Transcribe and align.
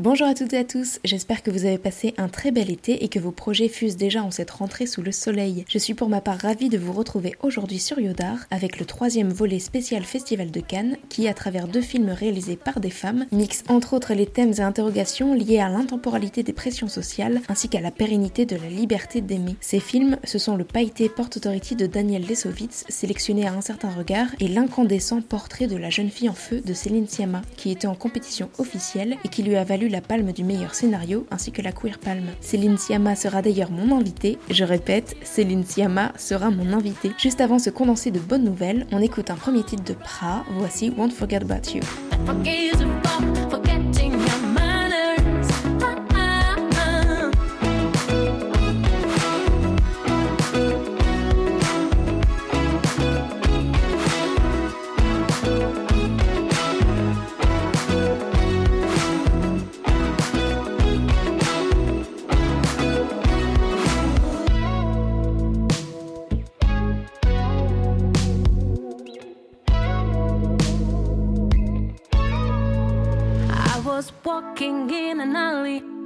Bonjour 0.00 0.26
à 0.26 0.34
toutes 0.34 0.52
et 0.54 0.58
à 0.58 0.64
tous, 0.64 0.98
j'espère 1.04 1.44
que 1.44 1.52
vous 1.52 1.66
avez 1.66 1.78
passé 1.78 2.14
un 2.16 2.26
très 2.26 2.50
bel 2.50 2.68
été 2.68 3.04
et 3.04 3.08
que 3.08 3.20
vos 3.20 3.30
projets 3.30 3.68
fusent 3.68 3.96
déjà 3.96 4.24
en 4.24 4.32
cette 4.32 4.50
rentrée 4.50 4.86
sous 4.86 5.02
le 5.02 5.12
soleil. 5.12 5.64
Je 5.68 5.78
suis 5.78 5.94
pour 5.94 6.08
ma 6.08 6.20
part 6.20 6.40
ravie 6.40 6.68
de 6.68 6.78
vous 6.78 6.92
retrouver 6.92 7.36
aujourd'hui 7.44 7.78
sur 7.78 8.00
Yodar 8.00 8.38
avec 8.50 8.80
le 8.80 8.86
troisième 8.86 9.28
volet 9.32 9.60
spécial 9.60 10.02
Festival 10.02 10.50
de 10.50 10.58
Cannes 10.58 10.96
qui, 11.10 11.28
à 11.28 11.32
travers 11.32 11.68
deux 11.68 11.80
films 11.80 12.08
réalisés 12.08 12.56
par 12.56 12.80
des 12.80 12.90
femmes, 12.90 13.26
mixe 13.30 13.62
entre 13.68 13.94
autres 13.94 14.14
les 14.14 14.26
thèmes 14.26 14.54
et 14.58 14.62
interrogations 14.62 15.32
liés 15.32 15.60
à 15.60 15.68
l'intemporalité 15.68 16.42
des 16.42 16.52
pressions 16.52 16.88
sociales 16.88 17.40
ainsi 17.48 17.68
qu'à 17.68 17.80
la 17.80 17.92
pérennité 17.92 18.46
de 18.46 18.56
la 18.56 18.68
liberté 18.68 19.20
d'aimer. 19.20 19.54
Ces 19.60 19.78
films, 19.78 20.16
ce 20.24 20.40
sont 20.40 20.56
le 20.56 20.64
pailleté 20.64 21.08
Port 21.08 21.30
Authority 21.36 21.76
de 21.76 21.86
Daniel 21.86 22.26
Lesovitz, 22.26 22.84
sélectionné 22.88 23.46
à 23.46 23.52
un 23.52 23.60
certain 23.60 23.90
regard, 23.90 24.26
et 24.40 24.48
l'incandescent 24.48 25.22
portrait 25.22 25.68
de 25.68 25.76
la 25.76 25.90
jeune 25.90 26.10
fille 26.10 26.28
en 26.28 26.34
feu 26.34 26.62
de 26.62 26.74
Céline 26.74 27.06
Sciamma, 27.06 27.42
qui 27.56 27.70
était 27.70 27.86
en 27.86 27.94
compétition 27.94 28.50
officielle 28.58 29.18
et 29.24 29.28
qui 29.28 29.44
lui 29.44 29.54
a 29.54 29.62
valu 29.62 29.83
la 29.88 30.00
palme 30.00 30.32
du 30.32 30.44
meilleur 30.44 30.74
scénario 30.74 31.26
ainsi 31.30 31.52
que 31.52 31.62
la 31.62 31.72
Queer 31.72 31.98
Palme. 31.98 32.28
Céline 32.40 32.78
Sciamma 32.78 33.16
sera 33.16 33.42
d'ailleurs 33.42 33.70
mon 33.70 33.96
invitée. 33.96 34.38
Je 34.50 34.64
répète, 34.64 35.16
Céline 35.22 35.64
Sciamma 35.64 36.12
sera 36.16 36.50
mon 36.50 36.72
invitée. 36.72 37.12
Juste 37.18 37.40
avant 37.40 37.58
ce 37.58 37.70
condensé 37.70 38.10
de 38.10 38.18
bonnes 38.18 38.44
nouvelles, 38.44 38.86
on 38.92 39.00
écoute 39.00 39.30
un 39.30 39.36
premier 39.36 39.62
titre 39.62 39.84
de 39.84 39.94
Pra. 39.94 40.44
Voici 40.58 40.90
Won't 40.96 41.12
Forget 41.12 41.42
About 41.42 41.70
You. 41.74 41.82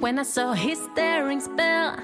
When 0.00 0.16
I 0.16 0.22
saw 0.22 0.52
his 0.52 0.78
staring 0.92 1.40
spell, 1.40 1.96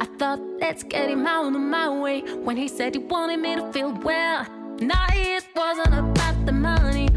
I 0.00 0.06
thought, 0.18 0.40
let's 0.58 0.82
get 0.84 1.10
him 1.10 1.26
out 1.26 1.54
of 1.54 1.60
my 1.60 1.86
way. 1.90 2.22
When 2.22 2.56
he 2.56 2.66
said 2.66 2.94
he 2.94 2.98
wanted 3.02 3.40
me 3.40 3.56
to 3.56 3.70
feel 3.74 3.92
well, 3.92 4.46
now 4.80 5.04
it 5.12 5.44
wasn't 5.54 5.94
about 5.94 6.46
the 6.46 6.52
money. 6.52 7.10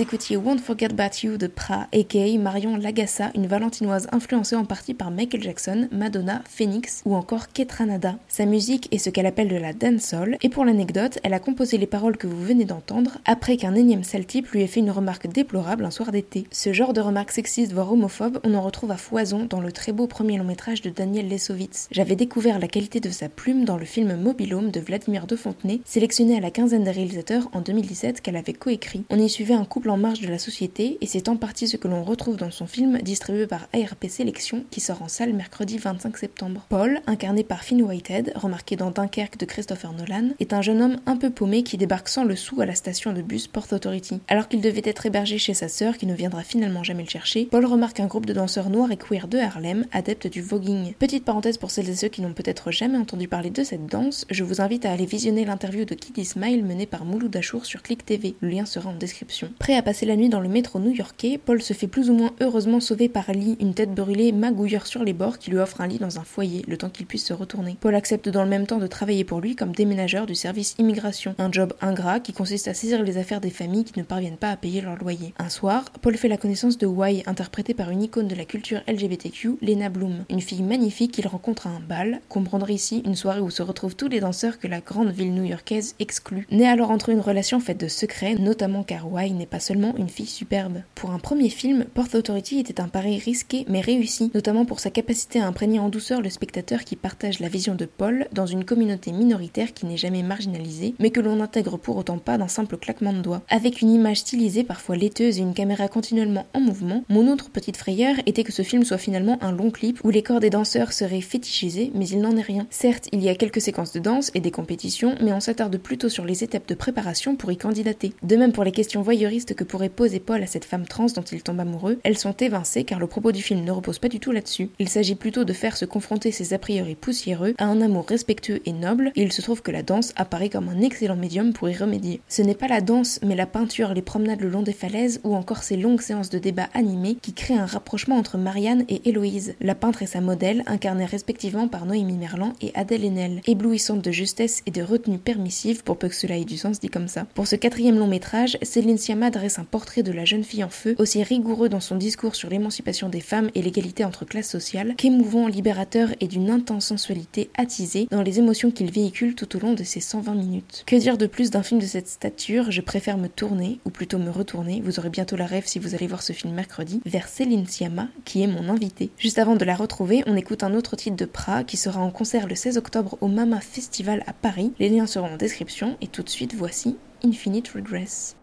Écoutiez 0.00 0.38
Won't 0.38 0.60
Forget 0.60 0.92
About 0.92 1.18
You 1.22 1.36
de 1.36 1.46
Pra, 1.46 1.86
aka 1.92 2.38
Marion 2.38 2.78
Lagassa, 2.78 3.30
une 3.34 3.46
valentinoise 3.46 4.08
influencée 4.12 4.56
en 4.56 4.64
partie 4.64 4.94
par 4.94 5.10
Michael 5.10 5.42
Jackson, 5.42 5.88
Madonna, 5.92 6.40
Phoenix 6.48 7.02
ou 7.04 7.14
encore 7.14 7.48
Ketranada. 7.48 8.16
Sa 8.26 8.46
musique 8.46 8.88
est 8.94 8.98
ce 8.98 9.10
qu'elle 9.10 9.26
appelle 9.26 9.48
de 9.48 9.56
la 9.56 9.74
dancehall, 9.74 10.38
et 10.40 10.48
pour 10.48 10.64
l'anecdote, 10.64 11.18
elle 11.22 11.34
a 11.34 11.38
composé 11.38 11.76
les 11.76 11.86
paroles 11.86 12.16
que 12.16 12.26
vous 12.26 12.42
venez 12.42 12.64
d'entendre 12.64 13.18
après 13.26 13.58
qu'un 13.58 13.74
énième 13.74 14.02
sale 14.02 14.24
type 14.24 14.48
lui 14.48 14.62
ait 14.62 14.66
fait 14.66 14.80
une 14.80 14.90
remarque 14.90 15.26
déplorable 15.26 15.84
un 15.84 15.90
soir 15.90 16.12
d'été. 16.12 16.46
Ce 16.50 16.72
genre 16.72 16.94
de 16.94 17.02
remarques 17.02 17.32
sexistes 17.32 17.72
voire 17.72 17.92
homophobes, 17.92 18.40
on 18.42 18.54
en 18.54 18.62
retrouve 18.62 18.92
à 18.92 18.96
foison 18.96 19.44
dans 19.44 19.60
le 19.60 19.70
très 19.70 19.92
beau 19.92 20.06
premier 20.06 20.38
long 20.38 20.44
métrage 20.44 20.80
de 20.80 20.88
Daniel 20.88 21.28
Lesovitz. 21.28 21.88
J'avais 21.90 22.16
découvert 22.16 22.58
la 22.58 22.68
qualité 22.68 23.00
de 23.00 23.10
sa 23.10 23.28
plume 23.28 23.66
dans 23.66 23.76
le 23.76 23.84
film 23.84 24.16
Mobilhome 24.16 24.70
de 24.70 24.80
Vladimir 24.80 25.26
de 25.26 25.36
Fontenay, 25.36 25.82
sélectionné 25.84 26.38
à 26.38 26.40
la 26.40 26.50
quinzaine 26.50 26.84
des 26.84 26.90
réalisateurs 26.90 27.50
en 27.52 27.60
2017 27.60 28.22
qu'elle 28.22 28.36
avait 28.36 28.54
coécrit. 28.54 29.04
On 29.10 29.18
y 29.18 29.28
suivait 29.28 29.52
un 29.52 29.66
couple 29.66 29.89
en 29.90 29.96
marge 29.96 30.20
de 30.20 30.28
la 30.28 30.38
société 30.38 30.98
et 31.00 31.06
c'est 31.06 31.28
en 31.28 31.36
partie 31.36 31.68
ce 31.68 31.76
que 31.76 31.88
l'on 31.88 32.04
retrouve 32.04 32.36
dans 32.36 32.50
son 32.50 32.66
film 32.66 32.98
distribué 33.02 33.46
par 33.46 33.68
ARP 33.74 34.06
Sélection 34.08 34.64
qui 34.70 34.80
sort 34.80 35.02
en 35.02 35.08
salle 35.08 35.32
mercredi 35.32 35.78
25 35.78 36.16
septembre. 36.16 36.66
Paul, 36.68 37.00
incarné 37.06 37.42
par 37.42 37.64
Finn 37.64 37.82
Whitehead, 37.82 38.32
remarqué 38.36 38.76
dans 38.76 38.90
Dunkerque 38.90 39.38
de 39.38 39.46
Christopher 39.46 39.92
Nolan, 39.92 40.30
est 40.38 40.52
un 40.52 40.62
jeune 40.62 40.80
homme 40.80 41.00
un 41.06 41.16
peu 41.16 41.30
paumé 41.30 41.62
qui 41.62 41.76
débarque 41.76 42.08
sans 42.08 42.24
le 42.24 42.36
sou 42.36 42.60
à 42.60 42.66
la 42.66 42.74
station 42.74 43.12
de 43.12 43.22
bus 43.22 43.48
Port 43.48 43.66
Authority. 43.72 44.20
Alors 44.28 44.48
qu'il 44.48 44.60
devait 44.60 44.82
être 44.84 45.06
hébergé 45.06 45.38
chez 45.38 45.54
sa 45.54 45.68
sœur 45.68 45.96
qui 45.96 46.06
ne 46.06 46.14
viendra 46.14 46.42
finalement 46.42 46.84
jamais 46.84 47.02
le 47.02 47.08
chercher, 47.08 47.46
Paul 47.46 47.66
remarque 47.66 48.00
un 48.00 48.06
groupe 48.06 48.26
de 48.26 48.32
danseurs 48.32 48.70
noirs 48.70 48.92
et 48.92 48.96
queer 48.96 49.26
de 49.26 49.38
Harlem, 49.38 49.86
adeptes 49.92 50.28
du 50.28 50.42
voguing. 50.42 50.94
Petite 50.98 51.24
parenthèse 51.24 51.58
pour 51.58 51.70
celles 51.70 51.90
et 51.90 51.96
ceux 51.96 52.08
qui 52.08 52.22
n'ont 52.22 52.32
peut-être 52.32 52.70
jamais 52.70 52.98
entendu 52.98 53.26
parler 53.26 53.50
de 53.50 53.64
cette 53.64 53.86
danse, 53.86 54.24
je 54.30 54.44
vous 54.44 54.60
invite 54.60 54.86
à 54.86 54.92
aller 54.92 55.06
visionner 55.06 55.44
l'interview 55.44 55.84
de 55.84 55.94
Kiddy 55.94 56.24
Smile 56.24 56.64
menée 56.64 56.86
par 56.86 57.04
Mouloud 57.04 57.34
Achour 57.36 57.66
sur 57.66 57.82
Click 57.82 58.04
TV. 58.04 58.36
Le 58.40 58.48
lien 58.48 58.66
sera 58.66 58.90
en 58.90 58.94
description. 58.94 59.50
Prêt 59.58 59.76
à 59.76 59.79
passer 59.82 60.06
la 60.06 60.16
nuit 60.16 60.28
dans 60.28 60.40
le 60.40 60.48
métro 60.48 60.78
new-yorkais, 60.78 61.38
Paul 61.38 61.62
se 61.62 61.72
fait 61.72 61.86
plus 61.86 62.10
ou 62.10 62.14
moins 62.14 62.32
heureusement 62.40 62.80
sauver 62.80 63.08
par 63.08 63.30
Lee, 63.32 63.56
une 63.60 63.74
tête 63.74 63.94
brûlée 63.94 64.32
magouilleur 64.32 64.86
sur 64.86 65.04
les 65.04 65.12
bords 65.12 65.38
qui 65.38 65.50
lui 65.50 65.58
offre 65.58 65.80
un 65.80 65.86
lit 65.86 65.98
dans 65.98 66.18
un 66.18 66.24
foyer, 66.24 66.64
le 66.66 66.76
temps 66.76 66.90
qu'il 66.90 67.06
puisse 67.06 67.24
se 67.24 67.32
retourner. 67.32 67.76
Paul 67.80 67.94
accepte 67.94 68.28
dans 68.28 68.42
le 68.42 68.48
même 68.48 68.66
temps 68.66 68.78
de 68.78 68.86
travailler 68.86 69.24
pour 69.24 69.40
lui 69.40 69.56
comme 69.56 69.72
déménageur 69.72 70.26
du 70.26 70.34
service 70.34 70.74
immigration, 70.78 71.34
un 71.38 71.52
job 71.52 71.72
ingrat 71.80 72.20
qui 72.20 72.32
consiste 72.32 72.68
à 72.68 72.74
saisir 72.74 73.02
les 73.02 73.18
affaires 73.18 73.40
des 73.40 73.50
familles 73.50 73.84
qui 73.84 73.98
ne 73.98 74.04
parviennent 74.04 74.36
pas 74.36 74.50
à 74.50 74.56
payer 74.56 74.80
leur 74.80 74.96
loyer. 74.96 75.34
Un 75.38 75.48
soir, 75.48 75.84
Paul 76.02 76.16
fait 76.16 76.28
la 76.28 76.36
connaissance 76.36 76.78
de 76.78 76.86
Y, 76.86 77.22
interprétée 77.26 77.74
par 77.74 77.90
une 77.90 78.02
icône 78.02 78.28
de 78.28 78.34
la 78.34 78.44
culture 78.44 78.80
LGBTQ, 78.88 79.58
Lena 79.62 79.88
Bloom, 79.88 80.24
une 80.28 80.40
fille 80.40 80.62
magnifique 80.62 81.12
qu'il 81.12 81.28
rencontre 81.28 81.66
à 81.66 81.70
un 81.70 81.80
bal, 81.80 82.20
comprendre 82.28 82.70
ici 82.70 83.02
une 83.04 83.14
soirée 83.14 83.40
où 83.40 83.50
se 83.50 83.62
retrouvent 83.62 83.96
tous 83.96 84.08
les 84.08 84.20
danseurs 84.20 84.58
que 84.58 84.68
la 84.68 84.80
grande 84.80 85.10
ville 85.10 85.32
new-yorkaise 85.32 85.94
exclut. 85.98 86.46
Naît 86.50 86.68
alors 86.68 86.90
entre 86.90 87.10
une 87.10 87.20
relation 87.20 87.60
faite 87.60 87.78
de 87.80 87.88
secrets, 87.88 88.34
notamment 88.34 88.82
car 88.82 89.06
Y 89.06 89.32
n'est 89.34 89.46
pas 89.46 89.59
seulement 89.60 89.94
une 89.96 90.08
fille 90.08 90.26
superbe. 90.26 90.82
Pour 90.94 91.10
un 91.10 91.18
premier 91.18 91.48
film, 91.48 91.84
Port 91.94 92.08
Authority 92.14 92.58
était 92.58 92.80
un 92.80 92.88
pari 92.88 93.18
risqué 93.18 93.64
mais 93.68 93.80
réussi, 93.80 94.30
notamment 94.34 94.64
pour 94.64 94.80
sa 94.80 94.90
capacité 94.90 95.40
à 95.40 95.46
imprégner 95.46 95.78
en 95.78 95.88
douceur 95.88 96.20
le 96.20 96.30
spectateur 96.30 96.84
qui 96.84 96.96
partage 96.96 97.40
la 97.40 97.48
vision 97.48 97.74
de 97.74 97.84
Paul 97.84 98.26
dans 98.32 98.46
une 98.46 98.64
communauté 98.64 99.12
minoritaire 99.12 99.72
qui 99.72 99.86
n'est 99.86 99.96
jamais 99.96 100.22
marginalisée, 100.22 100.94
mais 100.98 101.10
que 101.10 101.20
l'on 101.20 101.36
n'intègre 101.36 101.76
pour 101.76 101.96
autant 101.96 102.18
pas 102.18 102.38
d'un 102.38 102.48
simple 102.48 102.76
claquement 102.76 103.12
de 103.12 103.20
doigts. 103.20 103.42
Avec 103.48 103.80
une 103.80 103.90
image 103.90 104.18
stylisée 104.18 104.64
parfois 104.64 104.96
laiteuse 104.96 105.38
et 105.38 105.42
une 105.42 105.54
caméra 105.54 105.88
continuellement 105.88 106.46
en 106.54 106.60
mouvement, 106.60 107.04
mon 107.08 107.28
autre 107.28 107.50
petite 107.50 107.76
frayeur 107.76 108.16
était 108.26 108.44
que 108.44 108.52
ce 108.52 108.62
film 108.62 108.84
soit 108.84 108.98
finalement 108.98 109.38
un 109.42 109.52
long 109.52 109.70
clip 109.70 110.00
où 110.04 110.10
les 110.10 110.22
corps 110.22 110.40
des 110.40 110.50
danseurs 110.50 110.92
seraient 110.92 111.20
fétichisés, 111.20 111.90
mais 111.94 112.08
il 112.08 112.20
n'en 112.20 112.36
est 112.36 112.42
rien. 112.42 112.66
Certes, 112.70 113.08
il 113.12 113.22
y 113.22 113.28
a 113.28 113.34
quelques 113.34 113.60
séquences 113.60 113.92
de 113.92 114.00
danse 114.00 114.30
et 114.34 114.40
des 114.40 114.50
compétitions, 114.50 115.14
mais 115.20 115.32
on 115.32 115.40
s'attarde 115.40 115.76
plutôt 115.76 116.08
sur 116.08 116.24
les 116.24 116.44
étapes 116.44 116.68
de 116.68 116.74
préparation 116.74 117.36
pour 117.36 117.52
y 117.52 117.56
candidater. 117.56 118.12
De 118.22 118.36
même 118.36 118.52
pour 118.52 118.64
les 118.64 118.72
questions 118.72 119.02
voyeuristes 119.02 119.49
que 119.54 119.64
pourrait 119.64 119.88
poser 119.88 120.20
Paul 120.20 120.42
à 120.42 120.46
cette 120.46 120.64
femme 120.64 120.86
trans 120.86 121.06
dont 121.06 121.22
il 121.22 121.42
tombe 121.42 121.60
amoureux, 121.60 121.98
elles 122.02 122.18
sont 122.18 122.32
évincées 122.32 122.84
car 122.84 122.98
le 122.98 123.06
propos 123.06 123.32
du 123.32 123.42
film 123.42 123.64
ne 123.64 123.70
repose 123.70 123.98
pas 123.98 124.08
du 124.08 124.20
tout 124.20 124.32
là-dessus. 124.32 124.70
Il 124.78 124.88
s'agit 124.88 125.14
plutôt 125.14 125.44
de 125.44 125.52
faire 125.52 125.76
se 125.76 125.84
confronter 125.84 126.32
ses 126.32 126.54
a 126.54 126.58
priori 126.58 126.94
poussiéreux 126.94 127.54
à 127.58 127.66
un 127.66 127.80
amour 127.80 128.06
respectueux 128.08 128.60
et 128.66 128.72
noble, 128.72 129.12
et 129.16 129.22
il 129.22 129.32
se 129.32 129.42
trouve 129.42 129.62
que 129.62 129.70
la 129.70 129.82
danse 129.82 130.12
apparaît 130.16 130.48
comme 130.48 130.68
un 130.68 130.80
excellent 130.80 131.16
médium 131.16 131.52
pour 131.52 131.68
y 131.68 131.74
remédier. 131.74 132.20
Ce 132.28 132.42
n'est 132.42 132.54
pas 132.54 132.68
la 132.68 132.80
danse, 132.80 133.20
mais 133.22 133.36
la 133.36 133.46
peinture, 133.46 133.94
les 133.94 134.02
promenades 134.02 134.40
le 134.40 134.48
long 134.48 134.62
des 134.62 134.72
falaises 134.72 135.20
ou 135.24 135.34
encore 135.34 135.62
ces 135.62 135.76
longues 135.76 136.00
séances 136.00 136.30
de 136.30 136.38
débats 136.38 136.68
animés 136.74 137.16
qui 137.20 137.32
créent 137.32 137.58
un 137.58 137.66
rapprochement 137.66 138.16
entre 138.16 138.38
Marianne 138.38 138.84
et 138.88 139.08
Héloïse, 139.08 139.54
la 139.60 139.74
peintre 139.74 140.02
et 140.02 140.06
sa 140.06 140.20
modèle, 140.20 140.62
incarnées 140.66 141.04
respectivement 141.04 141.68
par 141.68 141.86
Noémie 141.86 142.16
Merlan 142.16 142.52
et 142.60 142.72
Adèle 142.74 143.04
Haenel, 143.04 143.40
éblouissante 143.46 144.02
de 144.02 144.10
justesse 144.10 144.62
et 144.66 144.70
de 144.70 144.82
retenue 144.82 145.18
permissive 145.18 145.82
pour 145.82 145.98
peu 145.98 146.08
que 146.08 146.14
cela 146.14 146.36
ait 146.36 146.44
du 146.44 146.56
sens 146.56 146.80
dit 146.80 146.88
comme 146.88 147.08
ça. 147.08 147.26
Pour 147.34 147.46
ce 147.46 147.56
quatrième 147.56 147.98
long 147.98 148.06
métrage, 148.06 148.58
Céline 148.62 148.98
Sciamma 148.98 149.30
un 149.58 149.64
portrait 149.64 150.02
de 150.02 150.12
la 150.12 150.24
jeune 150.24 150.44
fille 150.44 150.64
en 150.64 150.68
feu, 150.68 150.94
aussi 150.98 151.22
rigoureux 151.22 151.68
dans 151.68 151.80
son 151.80 151.96
discours 151.96 152.34
sur 152.34 152.50
l'émancipation 152.50 153.08
des 153.08 153.20
femmes 153.20 153.50
et 153.54 153.62
l'égalité 153.62 154.04
entre 154.04 154.24
classes 154.24 154.50
sociales, 154.50 154.94
qu'émouvant, 154.96 155.46
libérateur 155.46 156.10
et 156.20 156.28
d'une 156.28 156.50
intense 156.50 156.86
sensualité 156.86 157.50
attisée 157.56 158.06
dans 158.10 158.22
les 158.22 158.38
émotions 158.38 158.70
qu'il 158.70 158.90
véhicule 158.90 159.34
tout 159.34 159.56
au 159.56 159.60
long 159.60 159.74
de 159.74 159.84
ces 159.84 160.00
120 160.00 160.34
minutes. 160.34 160.84
Que 160.86 160.96
dire 160.96 161.18
de 161.18 161.26
plus 161.26 161.50
d'un 161.50 161.62
film 161.62 161.80
de 161.80 161.86
cette 161.86 162.08
stature? 162.08 162.70
Je 162.70 162.80
préfère 162.80 163.18
me 163.18 163.28
tourner, 163.28 163.80
ou 163.84 163.90
plutôt 163.90 164.18
me 164.18 164.30
retourner, 164.30 164.82
vous 164.84 164.98
aurez 164.98 165.10
bientôt 165.10 165.36
la 165.36 165.46
rêve 165.46 165.66
si 165.66 165.78
vous 165.78 165.94
allez 165.94 166.06
voir 166.06 166.22
ce 166.22 166.32
film 166.32 166.52
mercredi, 166.52 167.00
vers 167.06 167.28
Céline 167.28 167.66
Sciamma, 167.66 168.08
qui 168.24 168.42
est 168.42 168.46
mon 168.46 168.68
invitée. 168.68 169.10
Juste 169.18 169.38
avant 169.38 169.56
de 169.56 169.64
la 169.64 169.74
retrouver, 169.74 170.22
on 170.26 170.36
écoute 170.36 170.62
un 170.62 170.74
autre 170.74 170.96
titre 170.96 171.16
de 171.16 171.24
Pra 171.24 171.64
qui 171.64 171.76
sera 171.76 172.00
en 172.00 172.10
concert 172.10 172.46
le 172.46 172.54
16 172.54 172.76
octobre 172.76 173.16
au 173.20 173.28
Mama 173.28 173.60
Festival 173.60 174.24
à 174.26 174.32
Paris. 174.32 174.72
Les 174.78 174.88
liens 174.88 175.06
seront 175.06 175.34
en 175.34 175.36
description 175.36 175.96
et 176.00 176.06
tout 176.06 176.22
de 176.22 176.28
suite 176.28 176.54
voici 176.54 176.96
Infinite 177.24 177.68
Regress. 177.68 178.36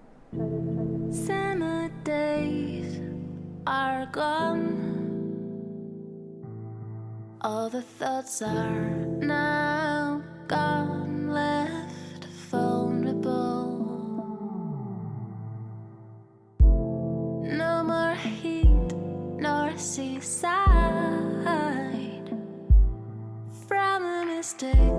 All 7.42 7.70
the 7.70 7.82
thoughts 7.82 8.42
are 8.42 8.90
now 9.20 10.22
gone, 10.48 11.30
left 11.30 12.26
vulnerable. 12.50 13.78
No 16.60 17.84
more 17.84 18.16
heat 18.16 18.94
nor 19.40 19.78
seaside 19.78 20.58
from 23.68 24.04
a 24.04 24.26
mistake. 24.26 24.97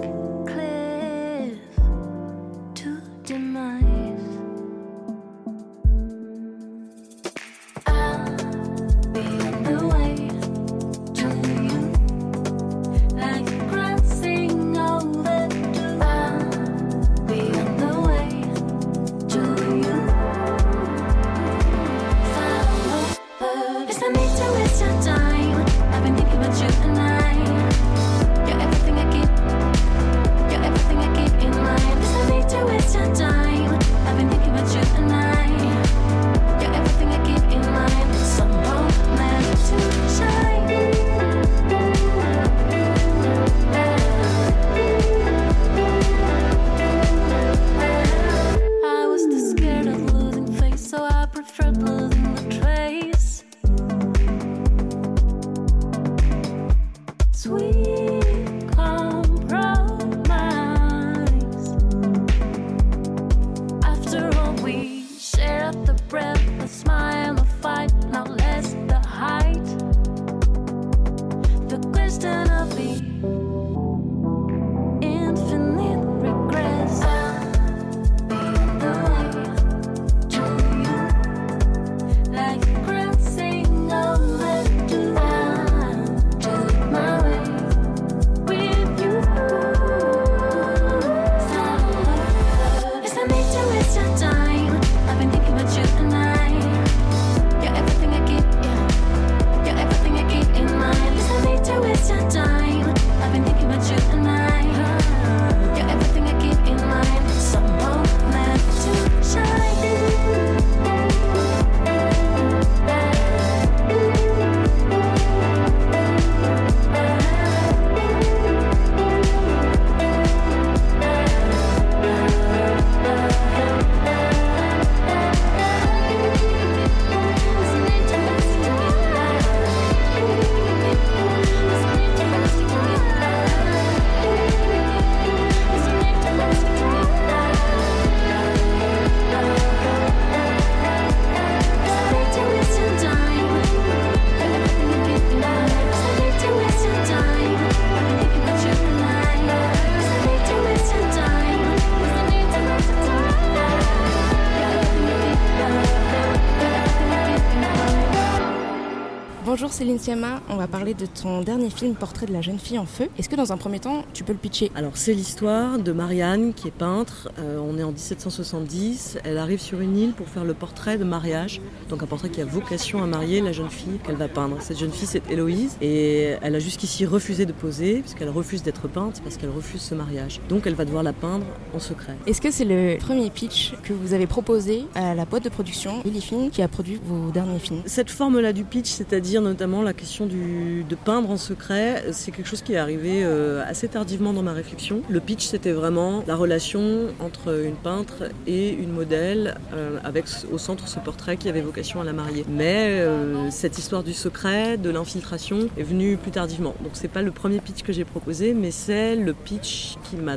Bonjour 159.68 159.80
Céline 159.80 159.98
Siama, 159.98 160.40
on 160.48 160.56
va 160.56 160.66
parler 160.66 160.94
de 160.94 161.04
ton 161.04 161.42
dernier 161.42 161.68
film 161.68 161.94
Portrait 161.94 162.24
de 162.24 162.32
la 162.32 162.40
jeune 162.40 162.58
fille 162.58 162.78
en 162.78 162.86
feu. 162.86 163.10
Est-ce 163.18 163.28
que 163.28 163.36
dans 163.36 163.52
un 163.52 163.58
premier 163.58 163.80
temps, 163.80 164.02
tu 164.14 164.24
peux 164.24 164.32
le 164.32 164.38
pitcher? 164.38 164.72
Alors 164.74 164.96
c'est 164.96 165.12
l'histoire 165.12 165.78
de 165.78 165.92
Marianne 165.92 166.54
qui 166.54 166.68
est 166.68 166.70
peintre, 166.70 167.28
euh, 167.38 167.58
on 167.58 167.76
est 167.76 167.82
en 167.82 167.92
1770, 167.92 169.18
elle 169.24 169.36
arrive 169.36 169.60
sur 169.60 169.82
une 169.82 169.98
île 169.98 170.12
pour 170.14 170.26
faire 170.26 170.44
le 170.44 170.54
portrait 170.54 170.96
de 170.96 171.04
mariage, 171.04 171.60
donc 171.90 172.02
un 172.02 172.06
portrait 172.06 172.30
qui 172.30 172.40
a 172.40 172.46
vocation 172.46 173.02
à 173.02 173.06
marier 173.06 173.42
la 173.42 173.52
jeune 173.52 173.68
fille 173.68 173.98
qu'elle 174.04 174.16
va 174.16 174.28
peindre. 174.28 174.56
Cette 174.60 174.78
jeune 174.78 174.90
fille 174.90 175.06
c'est 175.06 175.22
Héloïse 175.30 175.76
et 175.82 176.36
elle 176.40 176.54
a 176.54 176.60
jusqu'ici 176.60 177.04
refusé 177.04 177.44
de 177.44 177.52
poser 177.52 178.00
puisqu'elle 178.00 178.30
refuse 178.30 178.62
d'être 178.62 178.88
peinte 178.88 179.20
parce 179.22 179.36
qu'elle 179.36 179.50
refuse 179.50 179.82
ce 179.82 179.94
mariage. 179.94 180.40
Donc 180.48 180.66
elle 180.66 180.76
va 180.76 180.86
devoir 180.86 181.02
la 181.02 181.12
peindre 181.12 181.44
en 181.74 181.78
secret. 181.78 182.16
Est-ce 182.26 182.40
que 182.40 182.50
c'est 182.50 182.64
le 182.64 182.96
premier 182.96 183.28
pitch 183.28 183.74
que 183.82 183.92
vous 183.92 184.14
avez 184.14 184.26
proposé 184.26 184.86
à 184.94 185.14
la 185.14 185.26
boîte 185.26 185.44
de 185.44 185.50
production 185.50 186.02
Films 186.02 186.48
qui 186.48 186.62
a 186.62 186.68
produit 186.68 186.98
vos 187.04 187.30
derniers 187.30 187.58
films? 187.58 187.82
Cette 187.84 188.10
forme-là 188.10 188.54
du 188.54 188.64
pitch, 188.64 188.88
c'est-à-dire 188.88 189.42
notamment 189.58 189.82
la 189.82 189.92
question 189.92 190.26
du, 190.26 190.84
de 190.88 190.94
peindre 190.94 191.30
en 191.30 191.36
secret, 191.36 192.04
c'est 192.12 192.30
quelque 192.30 192.46
chose 192.46 192.62
qui 192.62 192.74
est 192.74 192.76
arrivé 192.76 193.24
euh, 193.24 193.64
assez 193.66 193.88
tardivement 193.88 194.32
dans 194.32 194.44
ma 194.44 194.52
réflexion. 194.52 195.02
Le 195.08 195.18
pitch, 195.18 195.46
c'était 195.46 195.72
vraiment 195.72 196.22
la 196.28 196.36
relation 196.36 197.08
entre 197.18 197.64
une 197.64 197.74
peintre 197.74 198.30
et 198.46 198.70
une 198.70 198.92
modèle, 198.92 199.56
euh, 199.74 199.98
avec 200.04 200.26
au 200.52 200.58
centre 200.58 200.86
ce 200.86 201.00
portrait 201.00 201.36
qui 201.36 201.48
avait 201.48 201.60
vocation 201.60 202.00
à 202.00 202.04
la 202.04 202.12
marier. 202.12 202.44
Mais 202.48 203.00
euh, 203.00 203.50
cette 203.50 203.78
histoire 203.78 204.04
du 204.04 204.12
secret, 204.12 204.76
de 204.76 204.90
l'infiltration, 204.90 205.68
est 205.76 205.82
venue 205.82 206.18
plus 206.18 206.30
tardivement. 206.30 206.76
Donc 206.84 206.92
c'est 206.92 207.08
pas 207.08 207.22
le 207.22 207.32
premier 207.32 207.58
pitch 207.58 207.82
que 207.82 207.92
j'ai 207.92 208.04
proposé, 208.04 208.54
mais 208.54 208.70
c'est 208.70 209.16
le 209.16 209.32
pitch 209.32 209.96
qui 210.04 210.14
m'a 210.18 210.36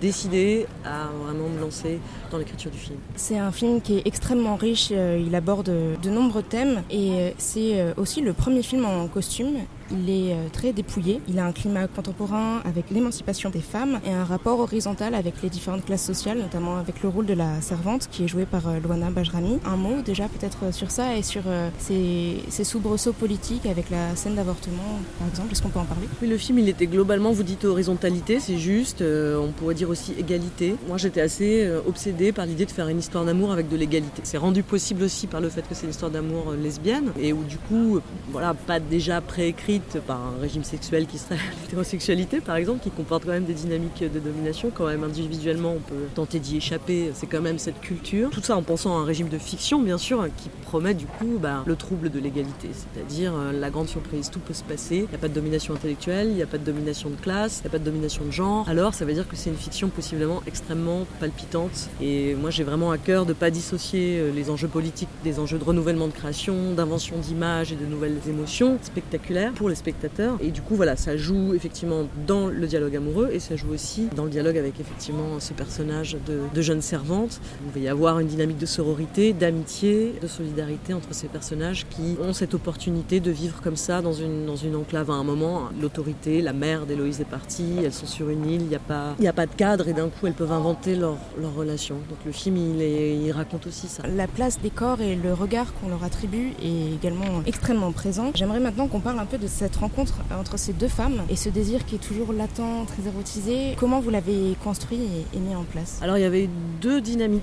décidé 0.00 0.66
à 0.84 1.08
vraiment 1.22 1.48
me 1.48 1.60
lancer 1.60 2.00
dans 2.30 2.38
l'écriture 2.38 2.70
du 2.70 2.78
film. 2.78 2.98
C'est 3.16 3.38
un 3.38 3.52
film 3.52 3.80
qui 3.80 3.98
est 3.98 4.06
extrêmement 4.06 4.56
riche, 4.56 4.88
euh, 4.92 5.22
il 5.24 5.34
aborde 5.34 5.70
de 5.70 6.10
nombreux 6.10 6.42
thèmes 6.42 6.82
et 6.90 7.12
euh, 7.12 7.30
c'est 7.38 7.80
euh, 7.80 7.92
aussi 7.96 8.20
le 8.20 8.32
premier 8.32 8.62
film 8.62 8.84
en 8.84 9.06
costume 9.08 9.58
il 9.92 10.10
est 10.10 10.32
euh, 10.32 10.48
très 10.52 10.72
dépouillé. 10.72 11.20
Il 11.28 11.38
a 11.38 11.46
un 11.46 11.52
climat 11.52 11.86
contemporain 11.86 12.60
avec 12.64 12.90
l'émancipation 12.90 13.50
des 13.50 13.60
femmes 13.60 14.00
et 14.06 14.12
un 14.12 14.24
rapport 14.24 14.60
horizontal 14.60 15.14
avec 15.14 15.42
les 15.42 15.48
différentes 15.48 15.84
classes 15.84 16.04
sociales, 16.04 16.38
notamment 16.38 16.76
avec 16.76 17.02
le 17.02 17.08
rôle 17.08 17.26
de 17.26 17.34
la 17.34 17.60
servante 17.60 18.08
qui 18.10 18.24
est 18.24 18.28
joué 18.28 18.46
par 18.46 18.68
euh, 18.68 18.78
Luana 18.78 19.10
Bajrami. 19.10 19.58
Un 19.64 19.76
mot 19.76 20.02
déjà 20.02 20.28
peut-être 20.28 20.72
sur 20.72 20.90
ça 20.90 21.16
et 21.16 21.22
sur 21.22 21.42
euh, 21.46 21.70
ces 21.78 22.64
soubresauts 22.64 23.12
politiques 23.12 23.66
avec 23.66 23.90
la 23.90 24.14
scène 24.16 24.34
d'avortement, 24.34 25.00
par 25.18 25.28
exemple. 25.28 25.52
Est-ce 25.52 25.62
qu'on 25.62 25.68
peut 25.68 25.78
en 25.78 25.84
parler? 25.84 26.06
Oui, 26.22 26.28
le 26.28 26.36
film, 26.36 26.58
il 26.58 26.68
était 26.68 26.86
globalement, 26.86 27.32
vous 27.32 27.42
dites 27.42 27.64
horizontalité, 27.64 28.40
c'est 28.40 28.58
juste. 28.58 29.02
on 29.02 29.52
pourrait 29.52 29.74
dire 29.74 29.88
aussi 29.88 30.12
égalité. 30.18 30.76
Moi, 30.88 30.98
j'étais 30.98 31.20
assez 31.20 31.68
obsédée 31.86 32.32
par 32.32 32.46
l'idée 32.46 32.66
de 32.66 32.70
faire 32.70 32.88
une 32.88 32.98
histoire 32.98 33.24
d'amour 33.24 33.52
avec 33.52 33.68
de 33.68 33.76
l'égalité. 33.76 34.22
C'est 34.24 34.38
rendu 34.38 34.62
possible 34.62 35.02
aussi 35.02 35.26
par 35.26 35.40
le 35.40 35.48
fait 35.48 35.62
que 35.62 35.74
c'est 35.74 35.84
une 35.84 35.90
histoire 35.90 36.10
d'amour 36.10 36.52
lesbienne 36.52 37.12
et 37.20 37.32
où 37.32 37.42
du 37.44 37.56
coup, 37.56 38.00
voilà, 38.30 38.54
pas 38.54 38.80
déjà 38.80 39.20
préécrite 39.20 39.79
par 40.06 40.18
un 40.18 40.40
régime 40.40 40.64
sexuel 40.64 41.06
qui 41.06 41.18
serait 41.18 41.38
l'hétérosexualité 41.62 42.40
par 42.40 42.56
exemple, 42.56 42.82
qui 42.82 42.90
comporte 42.90 43.24
quand 43.24 43.32
même 43.32 43.44
des 43.44 43.54
dynamiques 43.54 44.02
de 44.02 44.18
domination, 44.18 44.70
quand 44.72 44.86
même 44.86 45.04
individuellement 45.04 45.72
on 45.72 45.80
peut 45.80 46.06
tenter 46.14 46.38
d'y 46.38 46.56
échapper, 46.56 47.10
c'est 47.14 47.26
quand 47.26 47.40
même 47.40 47.58
cette 47.58 47.80
culture. 47.80 48.30
Tout 48.30 48.42
ça 48.42 48.56
en 48.56 48.62
pensant 48.62 48.96
à 48.98 49.00
un 49.00 49.04
régime 49.04 49.28
de 49.28 49.38
fiction 49.38 49.80
bien 49.82 49.98
sûr, 49.98 50.26
qui 50.36 50.48
promet 50.62 50.94
du 50.94 51.06
coup 51.06 51.38
bah, 51.40 51.64
le 51.66 51.76
trouble 51.76 52.10
de 52.10 52.18
l'égalité, 52.18 52.68
c'est-à-dire 52.72 53.32
euh, 53.34 53.52
la 53.52 53.70
grande 53.70 53.88
surprise, 53.88 54.30
tout 54.30 54.40
peut 54.40 54.54
se 54.54 54.64
passer, 54.64 54.96
il 54.96 55.08
n'y 55.08 55.14
a 55.14 55.18
pas 55.18 55.28
de 55.28 55.34
domination 55.34 55.74
intellectuelle, 55.74 56.28
il 56.28 56.34
n'y 56.34 56.42
a 56.42 56.46
pas 56.46 56.58
de 56.58 56.64
domination 56.64 57.10
de 57.10 57.16
classe, 57.16 57.58
il 57.58 57.62
n'y 57.62 57.68
a 57.68 57.70
pas 57.70 57.78
de 57.78 57.84
domination 57.84 58.24
de 58.24 58.30
genre, 58.30 58.68
alors 58.68 58.94
ça 58.94 59.04
veut 59.04 59.14
dire 59.14 59.28
que 59.28 59.36
c'est 59.36 59.50
une 59.50 59.56
fiction 59.56 59.88
possiblement 59.88 60.42
extrêmement 60.46 61.06
palpitante. 61.18 61.88
Et 62.00 62.34
moi 62.34 62.50
j'ai 62.50 62.64
vraiment 62.64 62.90
à 62.90 62.98
cœur 62.98 63.24
de 63.24 63.30
ne 63.30 63.34
pas 63.34 63.50
dissocier 63.50 64.18
euh, 64.18 64.32
les 64.32 64.50
enjeux 64.50 64.68
politiques 64.68 65.08
des 65.24 65.38
enjeux 65.38 65.58
de 65.58 65.64
renouvellement 65.64 66.06
de 66.06 66.12
création, 66.12 66.72
d'invention 66.74 67.16
d'images 67.18 67.72
et 67.72 67.76
de 67.76 67.86
nouvelles 67.86 68.18
émotions 68.28 68.78
spectaculaires. 68.82 69.52
Pour 69.52 69.68
les 69.70 69.76
spectateurs. 69.76 70.36
Et 70.40 70.50
du 70.50 70.62
coup, 70.62 70.74
voilà, 70.74 70.96
ça 70.96 71.16
joue 71.16 71.54
effectivement 71.54 72.06
dans 72.26 72.48
le 72.48 72.66
dialogue 72.66 72.96
amoureux 72.96 73.30
et 73.32 73.40
ça 73.40 73.56
joue 73.56 73.72
aussi 73.72 74.08
dans 74.14 74.24
le 74.24 74.30
dialogue 74.30 74.58
avec 74.58 74.78
effectivement 74.80 75.40
ce 75.40 75.52
personnage 75.52 76.16
de, 76.26 76.40
de 76.52 76.62
jeune 76.62 76.82
servante. 76.82 77.40
Il 77.66 77.72
va 77.72 77.86
y 77.86 77.88
avoir 77.88 78.20
une 78.20 78.28
dynamique 78.28 78.58
de 78.58 78.66
sororité, 78.66 79.32
d'amitié, 79.32 80.14
de 80.20 80.26
solidarité 80.26 80.94
entre 80.94 81.14
ces 81.14 81.28
personnages 81.28 81.86
qui 81.88 82.16
ont 82.22 82.32
cette 82.32 82.54
opportunité 82.54 83.20
de 83.20 83.30
vivre 83.30 83.60
comme 83.62 83.76
ça 83.76 84.02
dans 84.02 84.12
une, 84.12 84.46
dans 84.46 84.56
une 84.56 84.76
enclave 84.76 85.10
à 85.10 85.14
un 85.14 85.24
moment. 85.24 85.68
L'autorité, 85.80 86.42
la 86.42 86.52
mère 86.52 86.86
d'Héloïse 86.86 87.20
est 87.20 87.24
partie, 87.24 87.78
elles 87.84 87.92
sont 87.92 88.06
sur 88.06 88.30
une 88.30 88.46
île, 88.46 88.62
il 88.62 88.68
n'y 88.68 88.74
a, 88.74 88.80
pas, 88.80 89.14
a 89.24 89.32
pas 89.32 89.46
de 89.46 89.54
cadre 89.54 89.88
et 89.88 89.92
d'un 89.92 90.08
coup 90.08 90.26
elles 90.26 90.34
peuvent 90.34 90.52
inventer 90.52 90.96
leur, 90.96 91.16
leur 91.40 91.54
relation. 91.54 91.96
Donc 92.08 92.18
le 92.24 92.32
film, 92.32 92.56
il, 92.56 93.30
raconte 93.32 93.66
aussi 93.66 93.86
ça. 93.86 94.02
La 94.06 94.26
place 94.26 94.60
des 94.60 94.70
corps 94.70 95.00
et 95.00 95.14
le 95.14 95.32
regard 95.32 95.72
qu'on 95.74 95.88
leur 95.88 96.02
attribue 96.02 96.52
est 96.62 96.94
également 96.94 97.42
extrêmement 97.46 97.92
présent. 97.92 98.32
J'aimerais 98.34 98.60
maintenant 98.60 98.88
qu'on 98.88 99.00
parle 99.00 99.18
un 99.18 99.26
peu 99.26 99.38
de 99.38 99.46
cette 99.60 99.76
rencontre 99.76 100.14
entre 100.34 100.58
ces 100.58 100.72
deux 100.72 100.88
femmes 100.88 101.20
et 101.28 101.36
ce 101.36 101.50
désir 101.50 101.84
qui 101.84 101.96
est 101.96 101.98
toujours 101.98 102.32
latent, 102.32 102.86
très 102.86 103.06
érotisé. 103.06 103.76
Comment 103.78 104.00
vous 104.00 104.08
l'avez 104.08 104.56
construit 104.64 105.00
et, 105.34 105.38
mis 105.38 105.54
en 105.54 105.64
place? 105.64 105.98
Alors 106.00 106.16
il 106.16 106.22
y 106.22 106.24
avait 106.24 106.48
deux 106.80 107.02
dynamiques 107.02 107.42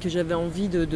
que 0.00 0.08
j'avais 0.08 0.34
envie 0.34 0.66
de, 0.66 0.88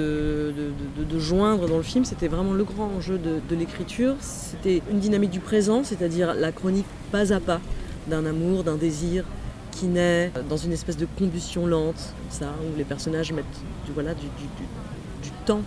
joindre 1.18 1.68
dans 1.68 1.76
le 1.76 1.85
film. 1.85 2.04
C'était 2.04 2.26
vraiment 2.26 2.52
le 2.52 2.64
grand 2.64 2.87
enjeu 2.96 3.16
de, 3.16 3.54
l'écriture. 3.54 4.16
C'était 4.18 4.82
une 4.90 4.99
dynamique 4.99 5.30
du 5.30 5.38
présent, 5.38 5.85
c'est-à-dire 5.85 6.35
la 6.35 6.50
chronique 6.50 6.87
pas 7.12 7.32
à 7.32 7.38
pas 7.38 7.61
d'un 8.08 8.26
amour, 8.26 8.64
d'un 8.64 8.76
désir 8.76 9.25
qui 9.70 9.87
naît 9.87 10.32
dans 10.49 10.56
une 10.56 10.73
espèce 10.73 10.96
de 10.96 11.06
combustion 11.16 11.66
lente, 11.66 12.12
ça, 12.28 12.46
où 12.62 12.76
les 12.76 12.85
personnages 12.85 13.32
mettent 13.32 13.44
du, 13.85 13.92
voilà, 13.92 14.14
du, 14.14 14.26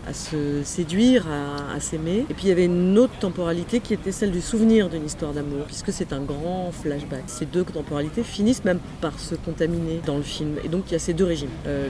à 0.07 0.13
se 0.13 0.63
séduire, 0.63 1.25
à, 1.27 1.79
s'aimer. 1.79 2.25
Et 2.29 2.33
puis 2.33 2.45
il 2.45 2.49
y 2.49 2.51
avait 2.51 2.65
une 2.65 2.97
autre 2.97 3.17
temporalité 3.19 3.79
qui 3.79 3.93
était 3.93 4.11
celle 4.11 4.31
du 4.31 4.41
souvenir 4.41 4.89
d'une 4.89 5.05
histoire 5.05 5.33
d'amour, 5.33 5.65
puisque 5.65 5.91
c'est 5.93 6.11
un 6.11 6.21
grand 6.21 6.71
flashback. 6.71 7.23
Ces 7.27 7.45
deux 7.45 7.63
temporalités 7.63 8.23
finissent 8.23 8.65
même 8.65 8.79
par 9.01 9.17
se 9.19 9.35
contaminer 9.35 10.01
dans 10.05 10.17
le 10.17 10.23
film. 10.23 10.57
Et 10.63 10.67
donc 10.67 10.85
il 10.87 10.93
y 10.93 10.95
a 10.95 10.99
ces 10.99 11.13
deux 11.13 11.23
régimes. 11.23 11.49
Euh, 11.67 11.87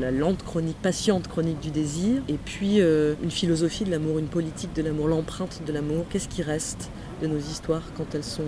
la 0.00 0.10
lente 0.10 0.44
chronique, 0.44 0.76
patiente 0.80 1.28
chronique 1.28 1.60
du 1.60 1.70
désir, 1.70 2.22
et 2.28 2.38
puis 2.44 2.80
euh, 2.80 3.14
une 3.22 3.30
philosophie 3.30 3.84
de 3.84 3.90
l'amour, 3.90 4.18
une 4.18 4.26
politique 4.26 4.74
de 4.74 4.82
l'amour, 4.82 5.08
l'empreinte 5.08 5.62
de 5.66 5.72
l'amour. 5.72 6.04
Qu'est-ce 6.10 6.28
qui 6.28 6.42
reste 6.42 6.90
de 7.20 7.26
nos 7.26 7.38
histoires 7.38 7.82
quand 7.96 8.14
elles 8.14 8.24
sont 8.24 8.42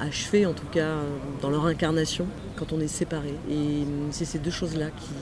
achevées, 0.00 0.46
en 0.46 0.52
tout 0.52 0.66
cas 0.72 0.96
dans 1.42 1.50
leur 1.50 1.66
incarnation, 1.66 2.26
quand 2.56 2.72
on 2.72 2.80
est 2.80 2.88
séparés? 2.88 3.36
Et 3.50 3.84
c'est 4.10 4.24
ces 4.24 4.38
deux 4.38 4.50
choses-là 4.50 4.86
qui, 4.90 5.14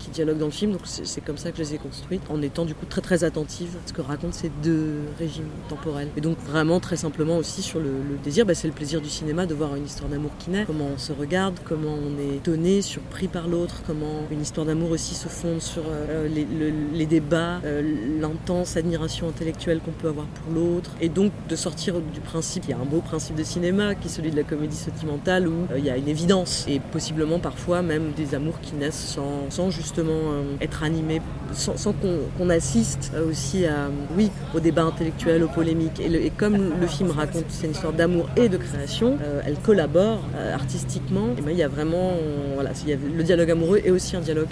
qui 0.00 0.10
dialoguent 0.10 0.38
dans 0.38 0.46
le 0.46 0.52
film. 0.52 0.72
Donc 0.72 0.82
c'est 0.84 1.20
comme 1.20 1.36
ça 1.36 1.50
que 1.50 1.58
je 1.58 1.62
les 1.62 1.74
ai 1.74 1.78
construites, 1.78 2.22
en 2.28 2.42
étant 2.42 2.64
du 2.64 2.74
coup 2.74 2.86
très 2.86 3.00
très 3.00 3.22
attentive 3.24 3.76
à 3.76 3.88
ce 3.88 3.92
que 3.92 4.02
racontent 4.02 4.32
ces 4.32 4.50
deux 4.62 5.00
régimes 5.18 5.48
temporels. 5.68 6.08
Et 6.16 6.20
donc 6.20 6.38
vraiment 6.38 6.80
très 6.80 6.96
simplement 6.96 7.36
aussi 7.36 7.62
sur 7.62 7.78
le, 7.80 7.90
désir, 8.24 8.46
bah, 8.46 8.54
c'est 8.54 8.68
le 8.68 8.74
plaisir 8.74 9.00
du 9.00 9.08
cinéma 9.08 9.46
de 9.46 9.54
voir 9.54 9.76
une 9.76 9.84
histoire 9.84 10.10
d'amour 10.10 10.30
qui 10.38 10.50
naît, 10.50 10.64
comment 10.66 10.88
on 10.94 10.98
se 10.98 11.12
regarde, 11.12 11.54
comment 11.64 11.94
on 11.94 12.18
est 12.20 12.36
étonné, 12.36 12.82
surpris 12.82 13.28
par 13.28 13.48
l'autre, 13.48 13.82
comment 13.86 14.26
une 14.30 14.40
histoire 14.40 14.66
d'amour 14.66 14.90
aussi 14.90 15.14
se 15.14 15.28
fonde 15.28 15.60
sur 15.60 15.82
euh, 15.88 16.28
les, 16.28 17.06
débats, 17.06 17.60
euh, 17.64 17.82
l'intense 18.20 18.76
admiration 18.76 19.28
intellectuelle 19.28 19.80
qu'on 19.80 19.92
peut 19.92 20.08
avoir 20.08 20.26
pour 20.26 20.54
l'autre. 20.54 20.92
Et 21.00 21.08
donc 21.08 21.32
de 21.48 21.56
sortir 21.56 22.00
du 22.00 22.20
principe, 22.20 22.64
il 22.66 22.70
y 22.70 22.74
a 22.74 22.78
un 22.78 22.84
beau 22.84 23.00
principe 23.00 23.36
de 23.36 23.44
cinéma 23.44 23.94
qui 23.94 24.08
est 24.08 24.10
celui 24.10 24.30
de 24.30 24.36
la 24.36 24.44
comédie 24.44 24.76
sentimentale 24.76 25.48
où 25.48 25.66
euh, 25.70 25.78
il 25.78 25.84
y 25.84 25.90
a 25.90 25.96
une 25.96 26.08
évidence 26.08 26.64
et 26.68 26.80
possiblement 26.80 27.38
parfois 27.38 27.82
même 27.82 28.12
des 28.16 28.34
amours 28.34 28.60
qui 28.60 28.74
naissent 28.74 29.14
sans, 29.14 29.50
sans 29.50 29.70
juste 29.70 29.89
justement 29.90 30.32
euh, 30.32 30.42
être 30.60 30.84
animé 30.84 31.20
sans, 31.52 31.92
qu'on 31.92 32.48
assiste 32.48 33.10
euh, 33.14 33.28
aussi 33.28 33.66
à, 33.66 33.90
oui, 34.16 34.30
au 34.54 34.60
débat 34.60 34.84
intellectuel, 34.84 35.42
aux 35.42 35.48
polémiques. 35.48 36.00
Et, 36.00 36.30
comme 36.30 36.78
le 36.80 36.86
film 36.86 37.10
raconte, 37.10 37.46
c'est 37.48 37.66
une 37.66 37.72
histoire 37.72 37.92
d'amour 37.92 38.28
et 38.36 38.48
de 38.48 38.56
création, 38.56 39.18
euh, 39.22 39.42
elle 39.44 39.56
collabore 39.56 40.20
artistiquement. 40.54 41.28
Et 41.38 41.42
ben, 41.42 41.50
il 41.50 41.58
y 41.58 41.62
a 41.62 41.68
vraiment, 41.68 42.12
le 42.60 43.22
dialogue 43.22 43.50
amoureux 43.50 43.80
et 43.84 43.90
aussi 43.90 44.16
un 44.16 44.20
dialogue 44.20 44.48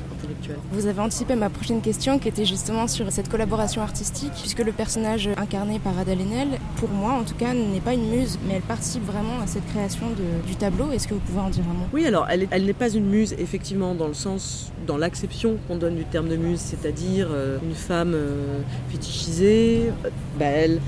Vous 0.72 0.86
avez 0.86 1.00
anticipé 1.00 1.34
ma 1.34 1.50
prochaine 1.50 1.80
question 1.80 2.18
qui 2.18 2.28
était 2.28 2.44
justement 2.44 2.88
sur 2.88 3.10
cette 3.12 3.28
collaboration 3.28 3.82
artistique, 3.82 4.32
puisque 4.40 4.60
le 4.60 4.72
personnage 4.72 5.28
incarné 5.36 5.78
par 5.78 5.98
Ada 5.98 6.14
Lenel, 6.14 6.48
pour 6.76 6.88
moi 6.88 7.12
en 7.12 7.24
tout 7.24 7.34
cas, 7.34 7.54
n'est 7.54 7.80
pas 7.80 7.94
une 7.94 8.08
muse, 8.08 8.38
mais 8.46 8.54
elle 8.54 8.62
participe 8.62 9.04
vraiment 9.04 9.40
à 9.42 9.46
cette 9.46 9.66
création 9.66 10.06
du 10.46 10.56
tableau. 10.56 10.90
Est-ce 10.92 11.06
que 11.06 11.14
vous 11.14 11.20
pouvez 11.20 11.40
en 11.40 11.50
dire 11.50 11.64
un 11.70 11.74
mot? 11.74 11.86
Oui, 11.92 12.06
alors 12.06 12.26
elle, 12.28 12.48
elle 12.50 12.64
n'est 12.64 12.72
pas 12.72 12.90
une 12.90 13.06
muse, 13.06 13.34
effectivement, 13.38 13.94
dans 13.94 14.08
le 14.08 14.14
sens, 14.14 14.72
dans 14.86 14.96
l'accès 14.96 15.28
qu'on 15.66 15.76
donne 15.76 15.96
du 15.96 16.04
terme 16.04 16.28
de 16.28 16.36
muse, 16.36 16.60
c'est-à-dire 16.60 17.28
euh, 17.30 17.58
une 17.62 17.74
femme 17.74 18.12
euh, 18.14 18.60
fétichisée, 18.88 19.92
euh, 20.04 20.78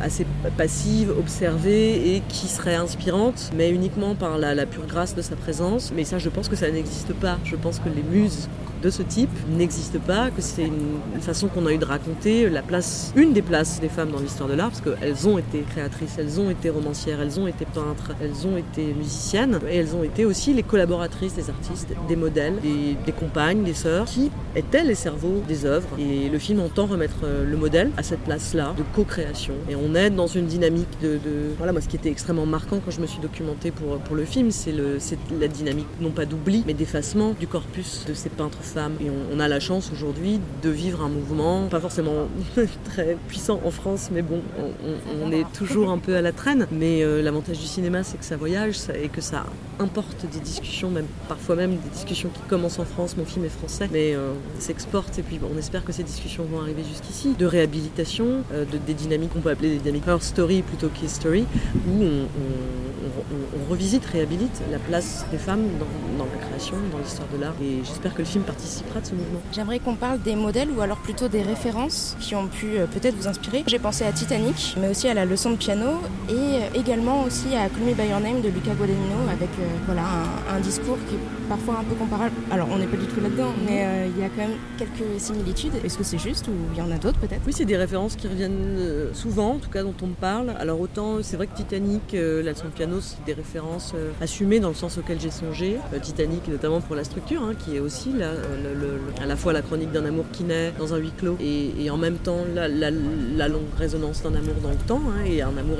assez 0.00 0.26
passive, 0.56 1.12
observée 1.18 2.14
et 2.14 2.22
qui 2.28 2.48
serait 2.48 2.74
inspirante, 2.74 3.50
mais 3.56 3.70
uniquement 3.70 4.14
par 4.14 4.38
la, 4.38 4.66
pure 4.66 4.86
grâce 4.86 5.14
de 5.14 5.22
sa 5.22 5.36
présence. 5.36 5.92
Mais 5.94 6.04
ça, 6.04 6.18
je 6.18 6.28
pense 6.28 6.48
que 6.48 6.56
ça 6.56 6.70
n'existe 6.70 7.12
pas. 7.14 7.38
Je 7.44 7.56
pense 7.56 7.78
que 7.78 7.88
les 7.88 8.02
muses 8.02 8.48
de 8.84 8.90
ce 8.90 9.02
type 9.02 9.30
n'existe 9.48 9.98
pas, 9.98 10.30
que 10.30 10.42
c'est 10.42 10.64
une, 10.64 11.20
façon 11.20 11.48
qu'on 11.48 11.64
a 11.64 11.72
eu 11.72 11.78
de 11.78 11.86
raconter 11.86 12.50
la 12.50 12.60
place, 12.60 13.14
une 13.16 13.32
des 13.32 13.40
places 13.40 13.80
des 13.80 13.88
femmes 13.88 14.10
dans 14.10 14.18
l'histoire 14.18 14.46
de 14.46 14.54
l'art, 14.54 14.70
parce 14.70 14.82
qu'elles 14.82 15.26
ont 15.26 15.38
été 15.38 15.60
créatrices, 15.60 16.16
elles 16.18 16.38
ont 16.38 16.50
été 16.50 16.68
romancières, 16.68 17.18
elles 17.22 17.40
ont 17.40 17.46
été 17.46 17.64
peintres, 17.64 18.10
elles 18.20 18.46
ont 18.46 18.58
été 18.58 18.92
musiciennes, 18.92 19.58
et 19.70 19.76
elles 19.76 19.96
ont 19.96 20.04
été 20.04 20.26
aussi 20.26 20.52
les 20.52 20.62
collaboratrices 20.62 21.32
des 21.32 21.48
artistes, 21.48 21.94
des 22.08 22.16
modèles, 22.16 22.56
des, 22.60 22.94
des 23.06 23.12
compagnes, 23.12 23.62
des 23.62 23.72
sœurs, 23.72 24.04
qui 24.04 24.30
étaient 24.54 24.84
les 24.84 24.94
cerveaux 24.94 25.42
des 25.48 25.64
œuvres. 25.64 25.88
Et 25.98 26.28
le 26.28 26.38
film 26.38 26.60
entend 26.60 26.84
remettre 26.84 27.20
euh, 27.24 27.44
le 27.50 27.56
modèle 27.56 27.90
à 27.96 28.02
cette 28.02 28.20
place-là 28.20 28.74
de 28.76 28.82
co-création, 28.94 29.54
Et 29.68 29.76
on 29.76 29.94
est 29.94 30.10
dans 30.10 30.26
une 30.26 30.46
dynamique 30.46 30.88
de, 31.02 31.18
Voilà, 31.56 31.72
moi, 31.72 31.80
ce 31.80 31.88
qui 31.88 31.96
était 31.96 32.10
extrêmement 32.10 32.46
marquant 32.46 32.80
quand 32.84 32.90
je 32.90 33.00
me 33.00 33.06
suis 33.06 33.20
documentée 33.20 33.70
pour, 33.70 33.98
pour 33.98 34.16
le 34.16 34.24
film, 34.24 34.50
c'est 34.50 34.74
la 35.40 35.48
dynamique, 35.48 35.86
non 36.00 36.10
pas 36.10 36.26
d'oubli, 36.26 36.62
mais 36.66 36.74
d'effacement 36.74 37.34
du 37.38 37.46
corpus 37.46 38.04
de 38.06 38.14
ces 38.14 38.28
peintres 38.28 38.62
femmes. 38.62 38.94
Et 39.00 39.10
on, 39.32 39.40
a 39.40 39.48
la 39.48 39.60
chance 39.60 39.90
aujourd'hui 39.92 40.40
de 40.62 40.70
vivre 40.70 41.02
un 41.02 41.08
mouvement, 41.08 41.66
pas 41.68 41.80
forcément 41.80 42.28
très 42.84 43.16
puissant 43.26 43.60
en 43.64 43.70
France, 43.70 44.10
mais 44.12 44.22
bon, 44.22 44.40
on, 45.22 45.32
est 45.32 45.50
toujours 45.52 45.90
un 45.90 45.98
peu 46.04 46.14
à 46.16 46.22
la 46.22 46.32
traîne. 46.32 46.66
Mais 46.70 47.02
euh, 47.02 47.22
l'avantage 47.22 47.58
du 47.58 47.66
cinéma, 47.66 48.02
c'est 48.02 48.18
que 48.18 48.24
ça 48.24 48.36
voyage 48.36 48.76
et 49.02 49.08
que 49.08 49.20
ça 49.20 49.46
importe 49.78 50.26
des 50.30 50.40
discussions, 50.40 50.90
même 50.90 51.06
parfois 51.28 51.56
même 51.56 51.72
des 51.72 51.90
discussions 51.90 52.28
qui 52.28 52.40
commencent 52.48 52.78
en 52.78 52.84
France. 52.84 53.16
Mon 53.16 53.24
film 53.24 53.44
est 53.44 53.48
français, 53.48 53.88
mais 53.92 54.14
euh, 54.14 54.32
s'exporte. 54.58 55.18
Et 55.18 55.22
puis 55.22 55.40
on 55.42 55.58
espère 55.58 55.84
que 55.84 55.92
ces 55.92 56.02
discussions 56.02 56.44
vont 56.44 56.60
arriver 56.60 56.82
jusqu'ici. 56.84 57.34
De 57.38 57.46
réhabilitation, 57.46 58.42
euh, 58.52 58.64
de, 58.64 58.78
des 58.78 58.94
dynamiques 58.94 59.32
qu'on 59.32 59.40
peut 59.40 59.53
appeler 59.54 59.70
des 59.70 59.78
dynamiques 59.78 60.06
her 60.06 60.20
story 60.20 60.62
plutôt 60.62 60.88
qu'history, 60.88 61.46
où 61.88 62.02
on, 62.02 62.26
on, 63.32 63.70
revisite, 63.70 64.04
réhabilite 64.04 64.62
la 64.70 64.78
place 64.78 65.24
des 65.30 65.38
femmes 65.38 65.64
dans, 66.18 66.24
la 66.24 66.46
création, 66.46 66.76
dans 66.92 66.98
l'histoire 66.98 67.28
de 67.34 67.40
l'art. 67.40 67.54
Et 67.62 67.78
j'espère 67.84 68.12
que 68.12 68.18
le 68.18 68.24
film 68.24 68.44
participera 68.44 69.00
de 69.00 69.06
ce 69.06 69.14
mouvement. 69.14 69.40
J'aimerais 69.52 69.78
qu'on 69.78 69.94
parle 69.94 70.20
des 70.20 70.36
modèles 70.36 70.68
ou 70.70 70.80
alors 70.80 70.98
plutôt 70.98 71.28
des 71.28 71.42
références 71.42 72.16
qui 72.20 72.34
ont 72.34 72.46
pu 72.46 72.76
euh, 72.76 72.86
peut-être 72.86 73.14
vous 73.14 73.28
inspirer. 73.28 73.64
J'ai 73.66 73.78
pensé 73.78 74.04
à 74.04 74.12
Titanic, 74.12 74.76
mais 74.80 74.88
aussi 74.88 75.08
à 75.08 75.14
la 75.14 75.24
leçon 75.24 75.50
de 75.50 75.56
piano 75.56 76.00
et 76.28 76.32
euh, 76.32 76.58
également 76.74 77.24
aussi 77.24 77.54
à 77.54 77.68
Call 77.68 77.84
Me 77.84 77.94
By 77.94 78.08
Your 78.08 78.20
Name 78.20 78.40
de 78.42 78.48
Luca 78.48 78.74
Guadagnino 78.74 79.28
avec 79.30 79.50
euh, 79.60 79.66
voilà, 79.86 80.02
un, 80.54 80.60
discours 80.60 80.98
qui 81.08 81.16
est 81.16 81.48
parfois 81.48 81.78
un 81.80 81.84
peu 81.84 81.94
comparable. 81.94 82.32
Alors 82.50 82.68
on 82.70 82.78
n'est 82.78 82.86
pas 82.86 82.96
du 82.96 83.06
tout 83.06 83.20
là-dedans, 83.20 83.52
mais 83.66 84.08
il 84.14 84.20
y 84.20 84.24
a 84.24 84.28
quand 84.28 84.48
même 84.48 84.58
quelques 84.78 85.20
similitudes. 85.20 85.72
Est-ce 85.84 85.98
que 85.98 86.04
c'est 86.04 86.18
juste 86.18 86.48
ou 86.48 86.52
il 86.72 86.78
y 86.78 86.82
en 86.82 86.90
a 86.90 86.96
d'autres 86.96 87.18
peut-être? 87.18 87.42
Oui, 87.46 87.52
c'est 87.52 87.66
des 87.66 87.76
références 87.76 88.16
qui 88.16 88.28
reviennent 88.28 88.78
souvent, 89.12 89.43
en 89.52 89.58
tout 89.58 89.70
cas 89.70 89.82
dont 89.82 89.94
on 90.02 90.08
me 90.08 90.14
parle. 90.14 90.54
Alors 90.58 90.80
autant 90.80 91.18
c'est 91.22 91.36
vrai 91.36 91.46
que 91.46 91.56
Titanic, 91.56 92.12
la 92.12 92.52
leçon 92.52 92.66
de 92.66 92.70
piano, 92.70 93.00
c'est 93.00 93.24
des 93.24 93.32
références 93.32 93.92
euh, 93.94 94.10
assumées 94.20 94.60
dans 94.60 94.68
le 94.68 94.74
sens 94.74 94.98
auquel 94.98 95.20
j'ai 95.20 95.30
songé. 95.30 95.78
Euh, 95.92 95.98
Titanic, 95.98 96.46
notamment 96.48 96.80
pour 96.80 96.96
la 96.96 97.04
structure, 97.04 97.42
hein, 97.42 97.54
qui 97.58 97.76
est 97.76 97.80
aussi 97.80 98.12
euh, 98.20 98.98
à 99.20 99.26
la 99.26 99.36
fois 99.36 99.52
la 99.52 99.62
chronique 99.62 99.92
d'un 99.92 100.04
amour 100.04 100.24
qui 100.32 100.44
naît 100.44 100.72
dans 100.78 100.94
un 100.94 100.98
huis 100.98 101.12
clos 101.16 101.36
et, 101.40 101.90
en 101.90 101.96
même 101.96 102.16
temps 102.16 102.44
la, 102.54 103.48
longue 103.48 103.62
résonance 103.78 104.22
d'un 104.22 104.34
amour 104.34 104.54
dans 104.62 104.70
le 104.70 104.76
temps 104.76 105.00
hein, 105.08 105.24
et 105.26 105.42
un 105.42 105.56
amour 105.56 105.78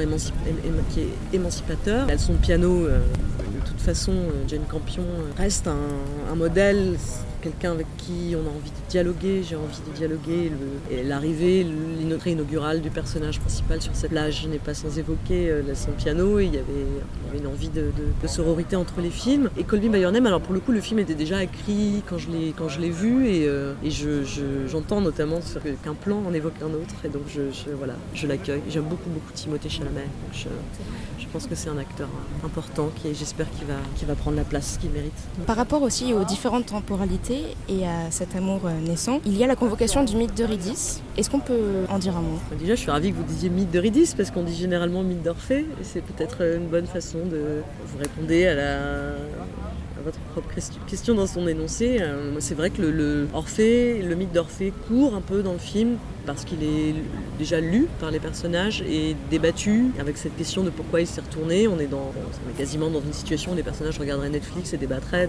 qui 0.91 1.01
est 1.01 1.09
émancipateur. 1.33 2.07
La 2.07 2.17
de 2.17 2.39
piano, 2.41 2.87
de 2.87 3.67
toute 3.67 3.81
façon, 3.81 4.13
Jane 4.49 4.65
Campion 4.71 5.05
reste 5.37 5.69
un 5.69 6.35
modèle 6.35 6.97
quelqu'un 7.45 7.73
avec 7.73 7.87
qui 7.99 8.35
on 8.35 8.47
a 8.47 8.51
envie 8.51 8.71
de 8.71 8.89
dialoguer, 8.89 9.43
j'ai 9.43 9.57
envie 9.57 9.81
de 9.87 9.95
dialoguer. 9.95 10.51
L'arrivée, 11.05 11.67
l'entrée 12.09 12.31
inaugurale 12.33 12.81
du 12.81 12.89
personnage 12.89 13.39
principal 13.39 13.83
sur 13.83 13.95
cette 13.95 14.11
plage 14.11 14.47
n'est 14.47 14.59
pas 14.59 14.73
sans 14.73 14.99
évoquer 14.99 15.51
euh, 15.51 15.75
son 15.75 15.93
piano. 15.93 16.41
il 16.41 16.55
y 16.55 16.59
avait, 16.59 16.87
une 17.39 17.47
envie 17.47 17.69
de, 17.69 17.91
sororité 18.27 18.77
entre 18.77 19.01
les 19.01 19.11
films. 19.11 19.51
Et 19.59 19.65
Colby 19.65 19.89
Bayernem, 19.89 20.25
alors 20.27 20.41
pour 20.41 20.55
le 20.55 20.61
coup, 20.61 20.73
le 20.73 20.81
film 20.81 20.99
était 21.01 21.15
déjà 21.15 21.43
écrit 21.43 22.03
quand 22.09 22.17
je 22.17 22.81
l'ai 22.81 22.91
vu 22.91 23.27
et, 23.27 23.47
euh, 23.47 23.75
et 23.85 23.91
j'entends 23.91 25.01
je, 25.01 25.05
notamment 25.05 25.41
qu'un 25.83 25.95
plan 25.95 26.23
en 26.27 26.33
évoque 26.33 26.55
un 26.63 26.73
autre. 26.73 26.95
Et 27.05 27.09
donc 27.09 27.25
je, 27.29 27.71
voilà, 27.73 27.95
je 28.15 28.27
l'accueille. 28.27 28.63
J'aime 28.71 28.85
beaucoup 28.85 29.11
beaucoup 29.11 29.33
Timothée 29.35 29.69
Chalamet. 29.69 30.07
je, 30.33 30.49
pense 31.33 31.47
que 31.49 31.57
c'est 31.57 31.69
un 31.69 31.79
acteur 31.79 32.09
important 32.45 32.91
qui 32.95 33.13
j'espère 33.13 33.51
qu'il 33.51 33.67
va, 33.67 33.75
va 34.07 34.15
prendre 34.15 34.37
la 34.37 34.45
place 34.45 34.79
qu'il 34.81 34.91
mérite. 34.91 35.13
Par 35.47 35.57
rapport 35.57 35.83
aussi 35.83 36.15
aux 36.15 36.23
différentes 36.23 36.67
temporalités 36.67 37.34
et 37.69 37.87
à 37.87 38.11
cet 38.11 38.37
amour 38.37 38.61
euh, 38.65 38.81
naissant, 38.81 39.21
il 39.25 39.37
y 39.37 39.45
a 39.45 39.47
la 39.47 39.57
convocation 39.57 40.05
du 40.05 40.17
mythe 40.17 40.35
d'Eurydice. 40.35 41.03
Est-ce 41.17 41.31
qu'on 41.31 41.41
peut 41.41 41.85
en 41.89 41.99
dire 41.99 42.17
un 42.17 42.21
mot? 42.23 42.39
Déjà, 42.59 42.75
je 42.75 42.81
suis 42.81 42.91
ravie 42.91 43.13
que 43.13 43.17
vous 43.17 43.25
disiez 43.25 43.51
mythe 43.51 43.71
d'Eurydice 43.71 44.15
parce 44.15 44.31
qu'on 44.31 44.43
dit 44.43 44.55
généralement 44.55 45.03
mythe 45.03 45.23
d'Orphée 45.23 45.67
c'est 45.83 46.03
peut-être 46.03 46.43
une 46.43 46.67
bonne 46.67 46.87
façon 46.87 47.19
de 47.27 47.63
vous 47.87 47.99
répondre 47.99 48.31
à 49.99 50.03
votre 50.03 50.19
propre 50.33 50.49
question 50.87 51.15
dans 51.15 51.27
son 51.27 51.47
énoncé. 51.47 51.99
Euh, 52.01 52.33
c'est 52.41 52.55
vrai 52.55 52.71
que 52.71 52.83
le 52.83 54.15
mythe 54.15 54.33
d'Orphée 54.33 54.73
court 54.89 55.15
un 55.15 55.21
peu 55.21 55.43
dans 55.43 55.53
le 55.53 55.59
film 55.59 55.97
parce 56.27 56.45
qu'il 56.45 56.63
est 56.63 56.95
déjà 57.39 57.61
lu 57.61 57.87
par 58.01 58.11
les 58.11 58.21
personnages 58.21 58.83
et 58.83 59.17
débattu 59.31 59.87
avec 59.99 60.17
cette 60.17 60.37
question 60.37 60.63
de 60.63 60.71
pourquoi 60.71 61.01
il 61.01 61.07
s'est 61.07 61.21
retourné. 61.21 61.69
On 61.69 61.79
est, 61.79 61.87
dans, 61.87 62.13
quasiment 62.57 62.91
dans 62.91 63.01
une 63.01 63.13
situation 63.13 63.53
où 63.53 63.55
les 63.55 63.63
personnages 63.63 63.99
regarderaient 63.99 64.31
Netflix 64.31 64.73
et 64.73 64.77
débattraient 64.77 65.29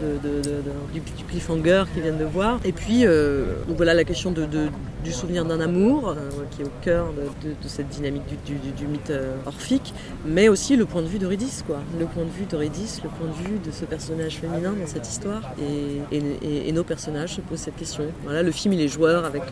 du, 0.94 1.02
cliffhanger 1.28 1.86
qu'ils 1.94 2.04
viennent 2.04 2.18
de 2.18 2.25
voir. 2.25 2.60
Et 2.64 2.72
puis, 2.72 3.06
euh, 3.06 3.56
voilà 3.68 3.94
la 3.94 4.04
question 4.04 4.32
du 4.32 5.12
souvenir 5.12 5.46
d'un 5.46 5.60
amour 5.60 6.10
euh, 6.10 6.16
qui 6.52 6.62
est 6.62 6.66
au 6.66 6.72
cœur 6.82 7.08
de, 7.14 7.68
cette 7.68 7.90
dynamique 7.90 8.24
du, 8.46 8.88
mythe 8.88 9.10
euh, 9.10 9.36
orphique, 9.46 9.94
mais 10.25 10.50
aussi 10.50 10.75
le 10.75 10.86
point 10.86 11.02
de 11.02 11.08
vue 11.08 11.20
d'Eurydice, 11.20 11.64
quoi. 11.66 11.80
Le 12.00 12.06
point 12.06 12.24
de 12.24 12.30
vue 12.30 12.46
d'Eurydice, 12.46 13.02
le 13.04 13.10
point 13.10 13.28
de 13.28 13.50
vue 13.50 13.60
de 13.60 13.72
ce 13.72 13.86
personnage 13.86 14.38
féminin 14.38 14.74
dans 14.80 14.88
cette 14.88 15.08
histoire. 15.08 15.41
Et, 15.60 16.72
nos 16.76 16.84
personnages 16.84 17.36
se 17.36 17.41
posent 17.41 17.60
cette 17.60 17.78
question. 17.78 18.04
Voilà, 18.26 18.43
le 18.43 18.52
film, 18.52 18.74
il 18.74 18.82
est 18.82 18.89
joueur 18.89 19.24
avec, 19.24 19.43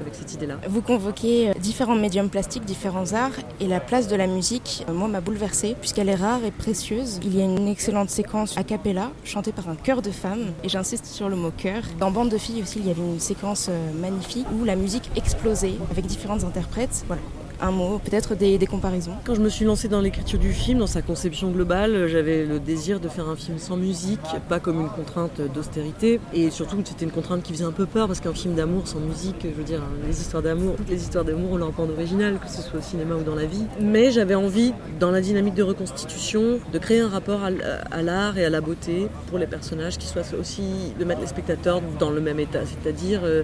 avec 0.00 0.12
cette 0.12 0.34
idée-là. 0.34 0.58
Vous 0.68 0.82
convoquez 0.82 1.48
euh, 1.48 1.52
différents 1.54 1.94
médiums 1.94 2.28
plastiques, 2.28 2.66
différents 2.66 3.14
arts, 3.14 3.32
et 3.58 3.66
la 3.66 3.80
place 3.80 4.06
de 4.06 4.14
la 4.16 4.26
musique, 4.26 4.84
euh, 4.86 4.92
moi, 4.92 5.08
m'a 5.08 5.22
bouleversée, 5.22 5.74
puisqu'elle 5.80 6.10
est 6.10 6.14
rare 6.14 6.44
et 6.44 6.50
précieuse. 6.50 7.20
Il 7.22 7.34
y 7.34 7.40
a 7.40 7.44
une 7.44 7.68
excellente 7.68 8.10
séquence 8.10 8.54
a 8.58 8.64
cappella, 8.64 9.10
chantée 9.24 9.52
par 9.52 9.70
un 9.70 9.76
chœur 9.76 10.02
de 10.02 10.10
femmes, 10.10 10.52
et 10.62 10.68
j'insiste 10.68 11.06
sur 11.06 11.30
le 11.30 11.36
mot 11.36 11.52
chœur. 11.56 11.84
Dans 11.98 12.10
Bande 12.10 12.28
de 12.28 12.36
filles 12.36 12.60
aussi, 12.60 12.80
il 12.80 12.86
y 12.86 12.90
avait 12.90 13.00
une 13.00 13.18
séquence 13.18 13.68
euh, 13.70 13.92
magnifique 13.98 14.46
où 14.60 14.64
la 14.64 14.76
musique 14.76 15.10
explosait 15.16 15.76
avec 15.90 16.04
différentes 16.04 16.44
interprètes. 16.44 17.02
Voilà, 17.06 17.22
un 17.60 17.70
mot, 17.70 17.98
peut-être 17.98 18.34
des, 18.34 18.58
comparaisons 18.66 19.12
Quand 19.24 19.34
je 19.34 19.40
me 19.40 19.48
suis 19.48 19.64
lancée 19.64 19.88
dans 19.88 20.00
l'écriture 20.00 20.38
du 20.38 20.52
film, 20.52 20.78
dans 20.78 20.86
sa 20.86 21.02
conception 21.02 21.50
globale, 21.50 22.06
j'avais 22.06 22.44
le 22.44 22.60
désir 22.60 23.00
de 23.00 23.08
faire 23.08 23.28
un 23.28 23.36
film 23.36 23.58
sans 23.58 23.76
musique, 23.76 24.20
pas 24.48 24.60
comme 24.60 24.80
une 24.80 24.88
contrainte 24.88 25.40
d'austérité. 25.54 26.20
Et 26.32 26.50
surtout, 26.50 26.76
c'était 26.84 27.04
une 27.04 27.10
contrainte 27.10 27.42
qui 27.42 27.52
faisait 27.52 27.64
un 27.64 27.72
peu 27.72 27.86
peur 27.86 28.06
parce 28.06 28.20
qu'un 28.20 28.34
film 28.34 28.54
d'amour 28.54 28.86
sans 28.86 29.00
musique, 29.00 29.42
je 29.42 29.48
veux 29.48 29.64
dire, 29.64 29.80
les 30.06 30.20
histoires 30.20 30.42
d'amour, 30.42 30.76
toutes 30.76 30.90
les 30.90 31.02
histoires 31.02 31.24
d'amour 31.24 31.52
ont 31.52 31.56
leur 31.56 31.72
bande 31.72 31.90
originale, 31.90 32.38
que 32.38 32.50
ce 32.50 32.62
soit 32.62 32.78
au 32.78 32.82
cinéma 32.82 33.14
ou 33.16 33.22
dans 33.22 33.34
la 33.34 33.46
vie. 33.46 33.64
Mais 33.80 34.10
j'avais 34.10 34.34
envie, 34.34 34.72
dans 35.00 35.10
la 35.10 35.20
dynamique 35.20 35.54
de 35.54 35.62
reconstitution, 35.62 36.60
de 36.72 36.78
créer 36.78 37.00
un 37.00 37.08
rapport 37.08 37.40
à, 37.42 38.02
l'art 38.02 38.38
et 38.38 38.44
à 38.44 38.50
la 38.50 38.60
beauté 38.60 39.08
pour 39.28 39.38
les 39.38 39.46
personnages 39.46 39.98
qui 39.98 40.06
soient 40.06 40.22
aussi 40.38 40.62
de 40.98 41.04
mettre 41.04 41.20
les 41.20 41.26
spectateurs 41.26 41.80
dans 41.98 42.10
le 42.10 42.20
même 42.20 42.40
état. 42.40 42.60
C'est-à-dire, 42.64 43.20
euh, 43.24 43.42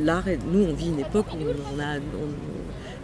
l'art, 0.00 0.24
nous, 0.52 0.64
on 0.64 0.74
vit 0.74 0.88
une 0.88 1.00
époque 1.00 1.26
où 1.32 1.38
on 1.74 1.80
a 1.80 1.98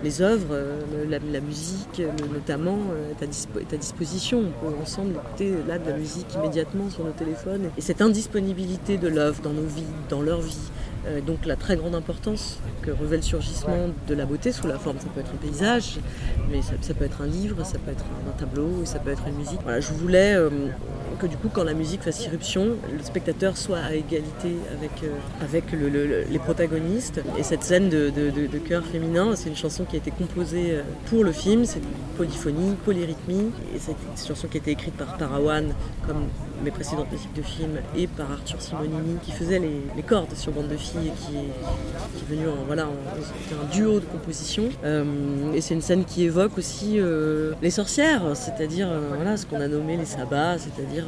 les 0.02 0.22
œuvres, 0.22 0.52
euh, 0.52 1.04
la, 1.08 1.40
musique 1.40 2.02
notamment, 2.32 2.78
euh, 2.92 3.12
est 3.12 3.74
à, 3.74 3.76
disposition. 3.76 4.44
On 4.62 4.66
peut 4.70 4.74
ensemble 4.80 5.14
écouter 5.14 5.52
là 5.66 5.78
de 5.78 5.90
la 5.90 5.96
musique 5.96 6.26
immédiatement 6.34 6.90
sur 6.90 7.04
nos 7.04 7.12
téléphones. 7.12 7.70
Et 7.76 7.80
cette 7.80 8.02
indisponibilité 8.02 8.96
de 8.98 9.08
l'œuvre 9.08 9.42
dans 9.42 9.52
nos 9.52 9.66
vies, 9.66 9.82
dans 10.08 10.22
leur 10.22 10.40
vie, 10.40 10.56
euh, 11.06 11.20
donc 11.20 11.46
la 11.46 11.56
très 11.56 11.76
grande 11.76 11.94
importance 11.94 12.58
que 12.82 12.90
revêt 12.90 13.16
le 13.16 13.22
surgissement 13.22 13.88
de 14.06 14.14
la 14.14 14.26
beauté 14.26 14.52
sous 14.52 14.66
la 14.66 14.78
forme, 14.78 14.98
ça 14.98 15.06
peut 15.14 15.20
être 15.20 15.32
un 15.32 15.46
paysage, 15.46 15.98
mais 16.50 16.60
ça, 16.62 16.94
peut 16.94 17.04
être 17.04 17.22
un 17.22 17.26
livre, 17.26 17.64
ça 17.64 17.78
peut 17.78 17.90
être 17.90 18.04
un, 18.04 18.38
tableau, 18.38 18.84
ça 18.84 18.98
peut 18.98 19.10
être 19.10 19.26
une 19.26 19.36
musique. 19.36 19.60
Voilà, 19.62 19.80
je 19.80 19.92
voulais 19.92 20.36
que 21.18 21.26
du 21.26 21.36
coup, 21.36 21.48
quand 21.52 21.64
la 21.64 21.74
musique 21.74 22.02
fasse 22.02 22.24
irruption, 22.24 22.76
le 22.96 23.02
spectateur 23.02 23.56
soit 23.56 23.78
à 23.78 23.94
égalité 23.94 24.56
avec, 24.72 25.02
euh, 25.02 25.08
avec 25.42 25.64
les 25.72 26.38
protagonistes. 26.38 27.20
Et 27.36 27.42
cette 27.42 27.62
scène 27.62 27.88
de, 27.88 28.10
de, 28.10 28.58
chœur 28.58 28.84
féminin, 28.84 29.34
c'est 29.36 29.48
une 29.48 29.56
chanson 29.56 29.84
qui 29.84 29.96
a 29.96 29.98
été 29.98 30.10
composée 30.10 30.72
euh, 30.72 30.82
pour 31.06 31.24
le 31.24 31.32
film, 31.32 31.64
c'est 31.64 31.82
polyphonie, 32.16 32.76
polyrythmie. 32.84 33.50
Et 33.74 33.78
c'est 33.78 33.92
une 33.92 34.26
chanson 34.26 34.48
qui 34.48 34.58
a 34.58 34.60
été 34.60 34.70
écrite 34.70 34.94
par 34.94 35.16
Parawan, 35.16 35.74
comme 36.06 36.28
mes 36.62 36.70
précédentes 36.70 37.10
musiques 37.12 37.34
de 37.34 37.42
films, 37.42 37.78
et 37.96 38.06
par 38.06 38.30
Arthur 38.30 38.60
Simonini, 38.60 39.18
qui 39.22 39.32
faisait 39.32 39.58
les, 39.58 40.02
cordes 40.02 40.34
sur 40.34 40.52
Bande 40.52 40.68
de 40.68 40.76
filles 40.76 41.08
et 41.08 41.10
qui 41.10 41.36
est, 41.36 42.34
venu 42.34 42.48
en, 42.48 42.64
voilà, 42.66 42.84
un 42.84 43.74
duo 43.74 44.00
de 44.00 44.04
composition. 44.06 44.64
Euh, 44.84 45.52
et 45.52 45.60
c'est 45.60 45.74
une 45.74 45.82
scène 45.82 46.04
qui 46.04 46.24
évoque 46.24 46.56
aussi 46.56 46.98
les 47.60 47.70
sorcières, 47.70 48.22
c'est-à-dire 48.34 48.88
voilà, 49.14 49.36
ce 49.36 49.46
qu'on 49.46 49.60
a 49.60 49.68
nommé 49.68 49.96
les 49.96 50.04
sabbats, 50.04 50.56
c'est-à-dire 50.58 51.06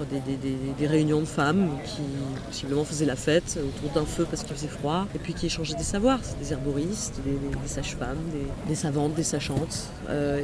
des, 0.78 0.86
réunions 0.86 1.20
de 1.20 1.26
femmes 1.26 1.68
qui 1.84 2.02
possiblement 2.46 2.84
faisaient 2.84 3.06
la 3.06 3.16
fête 3.16 3.58
autour 3.58 3.90
d'un 3.90 4.06
feu 4.06 4.26
parce 4.28 4.42
qu'il 4.42 4.54
faisait 4.54 4.68
froid, 4.68 5.06
et 5.14 5.18
puis 5.18 5.34
qui 5.34 5.46
échangeaient 5.46 5.74
des 5.76 5.82
savoirs, 5.82 6.20
des 6.40 6.52
herboristes, 6.52 7.20
des, 7.24 7.68
sages-femmes, 7.68 8.18
des, 8.66 8.74
savantes, 8.74 9.14
des 9.14 9.22
sachantes. 9.22 9.88
Euh, 10.08 10.40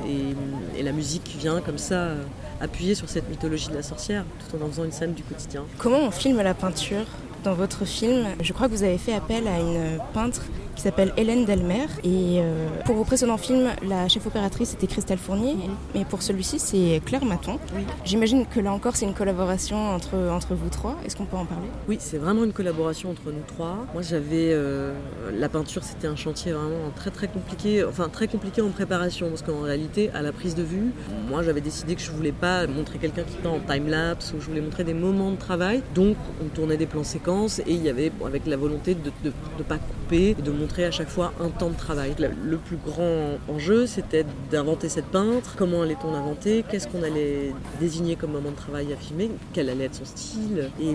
et, 0.76 0.82
la 0.82 0.92
musique 0.92 1.34
vient 1.36 1.60
comme 1.60 1.78
ça 1.78 1.94
euh, 1.94 2.22
appuyer 2.60 2.94
sur 2.94 3.08
cette 3.08 3.28
mythologie 3.28 3.68
de 3.68 3.74
la 3.74 3.82
sorcière, 3.82 4.24
tout 4.38 4.56
en 4.56 4.64
en 4.64 4.68
faisant 4.68 4.84
une 4.84 4.92
du 5.04 5.22
quotidien. 5.22 5.64
Comment 5.78 5.98
on 5.98 6.10
filme 6.10 6.40
la 6.40 6.54
peinture 6.54 7.04
dans 7.44 7.54
votre 7.54 7.84
film, 7.84 8.26
je 8.40 8.52
crois 8.52 8.66
que 8.66 8.72
vous 8.72 8.82
avez 8.82 8.98
fait 8.98 9.12
appel 9.12 9.46
à 9.46 9.60
une 9.60 10.00
peintre 10.12 10.42
qui 10.76 10.82
s'appelle 10.82 11.12
Hélène 11.16 11.44
Delmer. 11.44 11.86
Et 12.04 12.38
euh, 12.38 12.68
pour 12.84 12.94
vos 12.94 13.04
précédents 13.04 13.38
films, 13.38 13.70
la 13.88 14.08
chef 14.08 14.26
opératrice 14.26 14.74
était 14.74 14.86
Christelle 14.86 15.18
Fournier, 15.18 15.56
mais 15.94 16.04
pour 16.04 16.22
celui-ci, 16.22 16.58
c'est 16.58 17.00
Claire 17.04 17.24
Maton. 17.24 17.58
J'imagine 18.04 18.46
que 18.46 18.60
là 18.60 18.72
encore, 18.72 18.94
c'est 18.94 19.06
une 19.06 19.14
collaboration 19.14 19.76
entre, 19.76 20.14
entre 20.30 20.54
vous 20.54 20.68
trois. 20.68 20.96
Est-ce 21.04 21.16
qu'on 21.16 21.24
peut 21.24 21.36
en 21.36 21.46
parler? 21.46 21.66
Oui, 21.88 21.96
c'est 21.98 22.18
vraiment 22.18 22.44
une 22.44 22.52
collaboration 22.52 23.10
entre 23.10 23.32
nous 23.32 23.42
trois. 23.46 23.86
Moi, 23.94 24.02
j'avais 24.02 24.52
euh, 24.52 24.92
la 25.32 25.48
peinture, 25.48 25.82
c'était 25.82 26.06
un 26.06 26.16
chantier 26.16 26.52
vraiment 26.52 26.90
très 26.94 27.10
très 27.10 27.26
compliqué, 27.26 27.82
enfin 27.84 28.08
très 28.10 28.28
compliqué 28.28 28.60
en 28.60 28.68
préparation, 28.68 29.30
parce 29.30 29.42
qu'en 29.42 29.62
réalité, 29.62 30.10
à 30.14 30.20
la 30.20 30.32
prise 30.32 30.54
de 30.54 30.62
vue, 30.62 30.92
moi, 31.28 31.42
j'avais 31.42 31.62
décidé 31.62 31.94
que 31.94 32.02
je 32.02 32.10
voulais 32.10 32.32
pas 32.32 32.66
montrer 32.66 32.98
quelqu'un 32.98 33.22
qui 33.22 33.36
peint 33.36 33.50
en 33.50 33.60
time 33.60 33.88
lapse, 33.88 34.34
ou 34.36 34.40
je 34.40 34.46
voulais 34.46 34.60
montrer 34.60 34.84
des 34.84 34.94
moments 34.94 35.30
de 35.30 35.36
travail. 35.36 35.82
Donc, 35.94 36.16
on 36.44 36.48
tournait 36.48 36.76
des 36.76 36.86
plans 36.86 37.04
séquences, 37.04 37.60
et 37.60 37.64
il 37.72 37.82
y 37.82 37.88
avait 37.88 38.12
avec 38.24 38.46
la 38.46 38.58
volonté 38.58 38.94
de 38.94 39.10
ne 39.24 39.62
pas 39.62 39.78
couper, 39.78 40.30
et 40.38 40.42
de 40.42 40.50
montrer 40.50 40.65
à 40.84 40.90
chaque 40.90 41.08
fois 41.08 41.32
un 41.40 41.48
temps 41.48 41.70
de 41.70 41.76
travail. 41.76 42.14
Le 42.18 42.56
plus 42.56 42.76
grand 42.76 43.38
enjeu, 43.48 43.86
c'était 43.86 44.24
d'inventer 44.50 44.88
cette 44.88 45.06
peintre, 45.06 45.54
comment 45.56 45.82
allait-on 45.82 46.12
l'inventer, 46.12 46.64
qu'est-ce 46.68 46.88
qu'on 46.88 47.02
allait 47.02 47.52
désigner 47.80 48.16
comme 48.16 48.32
moment 48.32 48.50
de 48.50 48.56
travail 48.56 48.92
à 48.92 48.96
filmer, 48.96 49.30
quel 49.52 49.70
allait 49.70 49.84
être 49.84 49.94
son 49.94 50.04
style? 50.04 50.70
Et, 50.80 50.94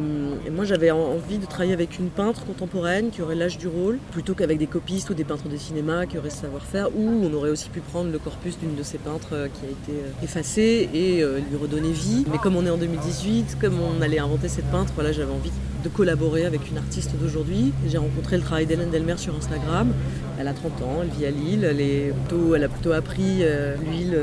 moi, 0.52 0.66
j'avais 0.66 0.92
envie 0.92 1.38
de 1.38 1.46
travailler 1.46 1.74
avec 1.74 2.00
une 2.00 2.10
peintre 2.10 2.46
contemporaine 2.46 3.10
qui 3.10 3.22
aurait 3.22 3.36
l'âge 3.36 3.58
du 3.58 3.68
rôle, 3.68 3.98
plutôt 4.12 4.34
qu'avec 4.34 4.58
des 4.58 4.68
copistes 4.68 5.10
ou 5.10 5.14
des 5.14 5.24
peintres 5.24 5.50
de 5.50 5.58
cinéma 5.58 6.06
qui 6.06 6.18
auraient 6.18 6.30
ce 6.30 6.42
savoir-faire, 6.42 6.96
ou 6.96 7.24
on 7.24 7.34
aurait 7.34 7.50
aussi 7.50 7.70
pu 7.70 7.80
prendre 7.80 8.12
le 8.12 8.20
corpus 8.20 8.58
d'une 8.60 8.76
de 8.76 8.84
ces 8.84 8.98
peintres 8.98 9.30
euh, 9.34 9.48
qui 9.48 9.66
a 9.66 9.70
été 9.70 10.02
euh, 10.02 10.24
effacée 10.24 10.90
et 10.94 11.24
euh, 11.24 11.40
lui 11.40 11.58
redonner 11.58 11.92
vie. 11.92 12.26
Mais 12.32 12.38
comme 12.38 12.56
on 12.56 12.66
est 12.66 12.70
en 12.70 12.78
2018, 12.78 13.58
comme 13.60 13.80
on 13.80 14.02
allait 14.02 14.20
inventer 14.20 14.48
cette 14.48 14.70
peintre, 14.72 14.92
voilà, 14.96 15.12
j'avais 15.12 15.32
envie 15.32 15.50
de 15.50 15.71
collaborer 15.90 16.46
avec 16.46 16.70
une 16.70 16.78
artiste 16.78 17.12
d'aujourd'hui. 17.20 17.74
J'ai 17.88 17.98
rencontré 17.98 18.38
le 18.38 18.44
travail 18.44 18.66
d'Hélène 18.66 18.90
Delmer 18.90 19.18
sur 19.18 19.36
Instagram. 19.36 19.94
Elle 20.40 20.48
a 20.48 20.54
30 20.54 20.82
ans, 20.82 21.00
elle 21.04 21.10
vit 21.10 21.26
à 21.26 21.32
Lille, 21.32 21.64
elle, 21.64 21.82
est 21.82 22.14
plutôt, 22.14 22.56
elle 22.56 22.64
a 22.64 22.70
plutôt 22.70 22.92
appris 22.92 23.44
l'huile 23.86 24.18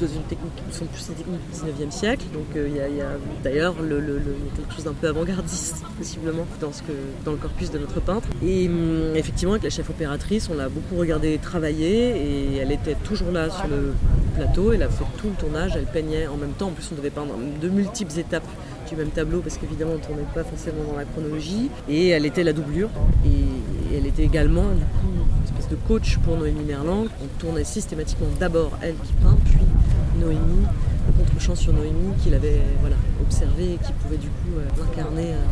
dans 0.00 0.06
une 0.06 0.22
technique 0.22 0.52
qui 0.70 0.76
sont 0.76 0.86
plus 0.86 1.08
du 1.08 1.86
19e 1.86 1.90
siècle. 1.90 2.24
Donc 2.32 2.46
il 2.54 2.76
y 2.76 2.80
a, 2.80 3.08
d'ailleurs 3.42 3.74
le, 3.82 4.00
quelque 4.56 4.74
chose 4.74 4.84
d'un 4.84 4.92
peu 4.92 5.08
avant-gardiste 5.08 5.82
possiblement 5.96 6.46
dans, 6.60 7.32
le 7.32 7.36
corpus 7.36 7.70
de 7.70 7.78
notre 7.78 8.00
peintre. 8.00 8.28
Et 8.42 8.68
hum, 8.68 9.14
effectivement 9.16 9.52
avec 9.52 9.64
la 9.64 9.70
chef 9.70 9.90
opératrice, 9.90 10.48
on 10.50 10.56
l'a 10.56 10.68
beaucoup 10.68 10.96
regardé 10.96 11.38
travailler 11.38 12.16
et 12.16 12.56
elle 12.56 12.72
était 12.72 12.96
toujours 13.04 13.32
là 13.32 13.50
sur 13.50 13.68
le 13.68 13.92
plateau, 14.34 14.72
elle 14.72 14.82
a 14.82 14.88
fait 14.88 15.04
tout 15.18 15.28
le 15.28 15.34
tournage, 15.34 15.72
elle 15.76 15.86
peignait 15.86 16.26
en 16.26 16.36
même 16.36 16.52
temps. 16.52 16.68
En 16.68 16.72
plus 16.72 16.88
on 16.92 16.96
devait 16.96 17.10
peindre 17.10 17.34
de 17.60 17.68
multiples 17.68 18.18
étapes 18.18 18.46
du 18.88 18.96
même 18.96 19.10
tableau 19.10 19.40
parce 19.40 19.58
qu'évidemment 19.58 19.92
on 19.92 19.98
ne 19.98 20.02
tournait 20.02 20.22
pas 20.34 20.44
forcément 20.44 20.84
dans 20.90 20.96
la 20.96 21.04
chronologie 21.04 21.70
et 21.88 22.08
elle 22.08 22.26
était 22.26 22.44
la 22.44 22.52
doublure 22.52 22.90
et, 23.24 23.28
elle 23.96 24.06
était 24.06 24.22
également 24.22 24.64
une 24.64 25.44
espèce 25.44 25.68
de 25.70 25.76
coach 25.88 26.18
pour 26.18 26.36
Noémie 26.36 26.62
Merlang. 26.62 27.06
On 27.22 27.26
tournait 27.38 27.64
systématiquement 27.64 28.26
d'abord 28.38 28.72
elle 28.82 28.96
qui 28.96 29.14
peint 29.14 29.38
puis 29.46 29.64
Noémie, 30.20 30.66
le 31.06 31.12
contre-champ 31.24 31.54
sur 31.54 31.72
Noémie 31.72 32.14
qu'il 32.22 32.34
avait 32.34 32.60
voilà, 32.80 32.96
observé 33.22 33.74
et 33.74 33.78
qui 33.78 33.92
pouvait 33.94 34.18
du 34.18 34.28
coup 34.28 34.58
euh, 34.58 34.68
l'incarner 34.78 35.32
euh, 35.32 35.42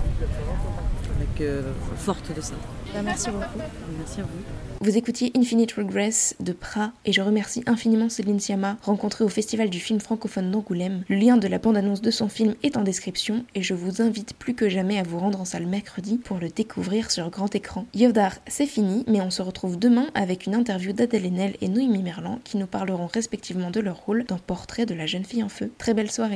avec 1.16 1.40
euh, 1.40 1.72
forte 1.96 2.34
de 2.34 2.40
ça. 2.40 2.54
Bah, 2.92 3.00
merci 3.02 3.30
beaucoup. 3.30 3.58
Merci 3.98 4.20
à 4.20 4.24
vous. 4.24 4.55
Vous 4.82 4.98
écoutiez 4.98 5.32
Infinite 5.34 5.72
Regress 5.72 6.36
de 6.38 6.52
Pra 6.52 6.92
et 7.06 7.12
je 7.12 7.22
remercie 7.22 7.62
infiniment 7.66 8.10
Céline 8.10 8.38
Sciamma, 8.38 8.76
rencontrée 8.82 9.24
au 9.24 9.28
Festival 9.28 9.70
du 9.70 9.80
film 9.80 10.00
francophone 10.00 10.50
d'Angoulême. 10.50 11.02
Le 11.08 11.16
lien 11.16 11.38
de 11.38 11.48
la 11.48 11.58
bande-annonce 11.58 12.02
de 12.02 12.10
son 12.10 12.28
film 12.28 12.54
est 12.62 12.76
en 12.76 12.82
description 12.82 13.44
et 13.54 13.62
je 13.62 13.72
vous 13.72 14.02
invite 14.02 14.34
plus 14.34 14.54
que 14.54 14.68
jamais 14.68 14.98
à 14.98 15.02
vous 15.02 15.18
rendre 15.18 15.40
en 15.40 15.46
salle 15.46 15.66
mercredi 15.66 16.18
pour 16.18 16.38
le 16.38 16.50
découvrir 16.50 17.10
sur 17.10 17.30
grand 17.30 17.54
écran. 17.54 17.86
Yodar, 17.94 18.34
c'est 18.46 18.66
fini, 18.66 19.02
mais 19.08 19.22
on 19.22 19.30
se 19.30 19.40
retrouve 19.40 19.78
demain 19.78 20.08
avec 20.14 20.46
une 20.46 20.54
interview 20.54 20.92
d'Adèle 20.92 21.24
Haenel 21.24 21.56
et 21.62 21.68
Noémie 21.68 22.02
Merlan 22.02 22.38
qui 22.44 22.58
nous 22.58 22.66
parleront 22.66 23.06
respectivement 23.06 23.70
de 23.70 23.80
leur 23.80 24.04
rôle 24.04 24.24
dans 24.24 24.38
Portrait 24.38 24.84
de 24.84 24.94
la 24.94 25.06
jeune 25.06 25.24
fille 25.24 25.42
en 25.42 25.48
feu. 25.48 25.70
Très 25.78 25.94
belle 25.94 26.10
soirée 26.10 26.34